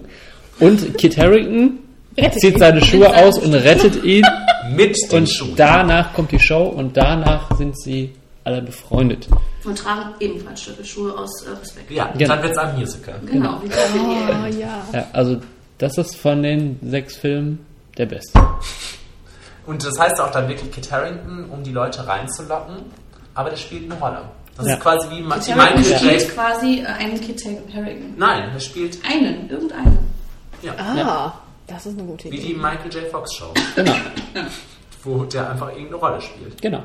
[0.60, 1.80] Und Kit Harington
[2.18, 2.60] Rettet zieht ihn.
[2.60, 4.26] seine Schuhe aus und rettet ihn.
[4.76, 5.54] Mit den Und Schuhen.
[5.56, 8.12] danach kommt die Show und danach sind sie
[8.50, 9.28] alle befreundet.
[9.64, 11.91] Und tragen ebenfalls Stöckelschuhe aus äh, Respekt.
[11.91, 12.34] ja, Genau.
[12.36, 13.20] dann wird es ein Musical.
[13.26, 14.82] Genau, wie Kaffee Oh, ja.
[14.93, 15.38] Ja, also
[15.78, 17.66] das ist von den sechs Filmen
[17.97, 18.39] der beste.
[19.66, 22.78] Und das heißt auch dann wirklich Kit Harington, um die Leute reinzulocken,
[23.36, 24.22] aber der spielt eine Rolle.
[24.58, 24.74] Das Ja.
[24.74, 28.14] ist quasi wie Kit Michael Harington spielt quasi äh, einen Kit Harington.
[28.18, 30.00] Nein, er spielt Einen, irgendeinen.
[30.62, 31.34] ja, Ah,
[31.68, 32.47] das ist eine gute wie Idee.
[32.47, 33.08] die Michael J.
[33.12, 33.93] Fox Show, Genau,
[35.04, 36.62] wo der einfach irgendeine Rolle spielt.
[36.62, 36.84] genau.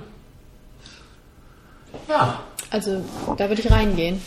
[2.08, 2.40] Ja,
[2.70, 3.02] Also,
[3.36, 4.20] da würde ich reingehen.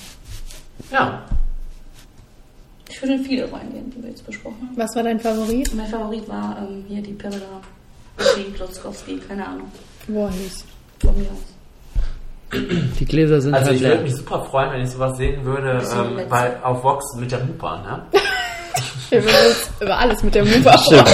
[0.92, 1.22] ja.
[2.90, 4.78] Ich würde in viele reingehen, die wir jetzt besprochen haben.
[4.78, 5.72] Was war dein Favorit?
[5.76, 7.62] Mein Favorit war ähm, hier die Pamela
[8.38, 9.72] die Klotzkowski, keine Ahnung.
[10.08, 10.64] Voorhees.
[11.02, 12.60] Von mir aus.
[13.00, 15.84] Die Gläser sind Also halt ich würde mich super freuen, wenn ich sowas sehen würde,
[15.94, 18.02] ähm, bei, auf Vox mit der Hupa, ne?
[19.10, 21.10] Wir würden uns über alles mit der Move Stimmt.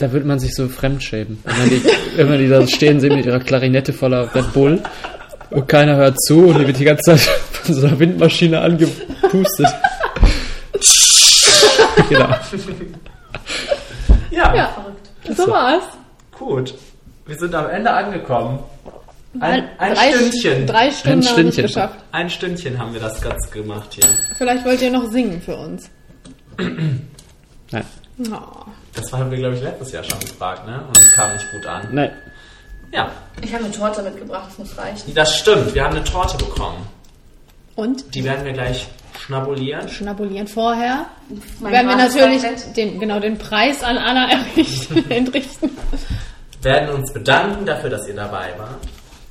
[0.00, 1.38] Da würde man sich so fremdschämen.
[1.44, 1.82] Wenn die,
[2.16, 4.82] wenn man die da stehen sehen mit ihrer Klarinette voller Red Bull
[5.50, 9.66] und keiner hört zu und die wird die ganze Zeit von so einer Windmaschine angepustet.
[12.08, 12.28] genau.
[14.30, 15.36] Ja, Ja, Verrückt.
[15.36, 15.84] so war's.
[16.38, 16.74] gut.
[17.26, 18.58] Wir sind am Ende angekommen.
[19.38, 20.66] Ein, ein drei, Stündchen.
[20.66, 21.62] Drei Stunden Ein haben wir es Stündchen.
[21.66, 21.98] geschafft.
[22.10, 24.10] Ein Stündchen haben wir das ganz gemacht hier.
[24.36, 25.88] Vielleicht wollt ihr noch singen für uns.
[26.58, 27.84] Nein.
[28.32, 28.34] Oh.
[28.94, 30.82] Das haben wir, glaube ich, letztes Jahr schon gefragt, ne?
[30.86, 31.86] Und es kam nicht gut an.
[31.92, 32.10] Nein.
[32.92, 33.10] Ja,
[33.40, 35.14] Ich habe eine Torte mitgebracht, das muss reichen.
[35.14, 35.74] das stimmt.
[35.74, 36.86] Wir haben eine Torte bekommen.
[37.76, 38.88] Und Die werden wir gleich
[39.18, 39.88] schnabulieren.
[39.88, 41.06] schnabulieren vorher.
[41.60, 42.42] Mein werden wir natürlich
[42.74, 45.70] den, genau den Preis an Anna errichten, entrichten.
[46.62, 48.78] Werden uns bedanken dafür, dass ihr dabei wart.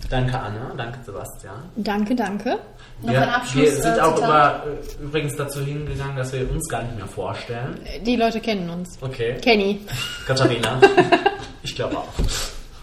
[0.09, 1.61] Danke Anna, danke Sebastian.
[1.75, 2.57] Danke, danke.
[3.01, 3.63] Noch wir, ein Abschluss.
[3.63, 7.07] wir sind äh, auch über, äh, übrigens dazu hingegangen, dass wir uns gar nicht mehr
[7.07, 7.79] vorstellen.
[8.05, 8.97] Die Leute kennen uns.
[9.01, 9.37] Okay.
[9.41, 9.79] Kenny.
[10.27, 10.81] Katharina.
[11.63, 12.07] ich glaube auch.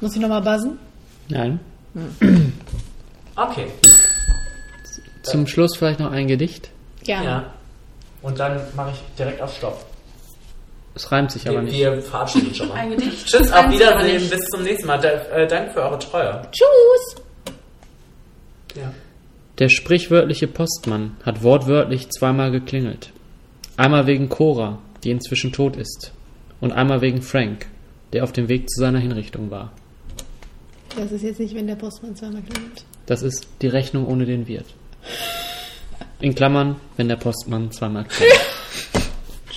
[0.01, 0.79] Muss ich nochmal buzzen?
[1.29, 1.61] Nein.
[3.39, 3.67] Okay.
[5.23, 6.71] Zum Schluss vielleicht noch ein Gedicht.
[7.05, 7.27] Gerne.
[7.27, 7.53] Ja.
[8.23, 9.85] Und dann mache ich direkt auf Stopp.
[10.95, 11.79] Es reimt sich aber Wir, nicht.
[11.79, 12.75] wir verabschieden schon mal.
[12.79, 13.27] Ein Gedicht.
[13.27, 14.99] Tschüss, auf aber Wiedersehen, bis zum nächsten Mal.
[14.99, 16.41] Da, äh, danke für eure Treue.
[16.51, 17.23] Tschüss.
[18.75, 18.91] Ja.
[19.59, 23.11] Der sprichwörtliche Postmann hat wortwörtlich zweimal geklingelt.
[23.79, 26.13] Einmal wegen Cora, die inzwischen tot ist,
[26.61, 27.67] und einmal wegen Frank,
[28.13, 29.73] der auf dem Weg zu seiner Hinrichtung war.
[30.95, 32.85] Das ist jetzt nicht, wenn der Postmann zweimal klingelt.
[33.07, 34.67] Das ist die Rechnung ohne den Wirt.
[36.21, 38.41] In Klammern, wenn der Postmann zweimal klingelt.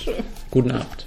[0.50, 1.06] Guten Abend.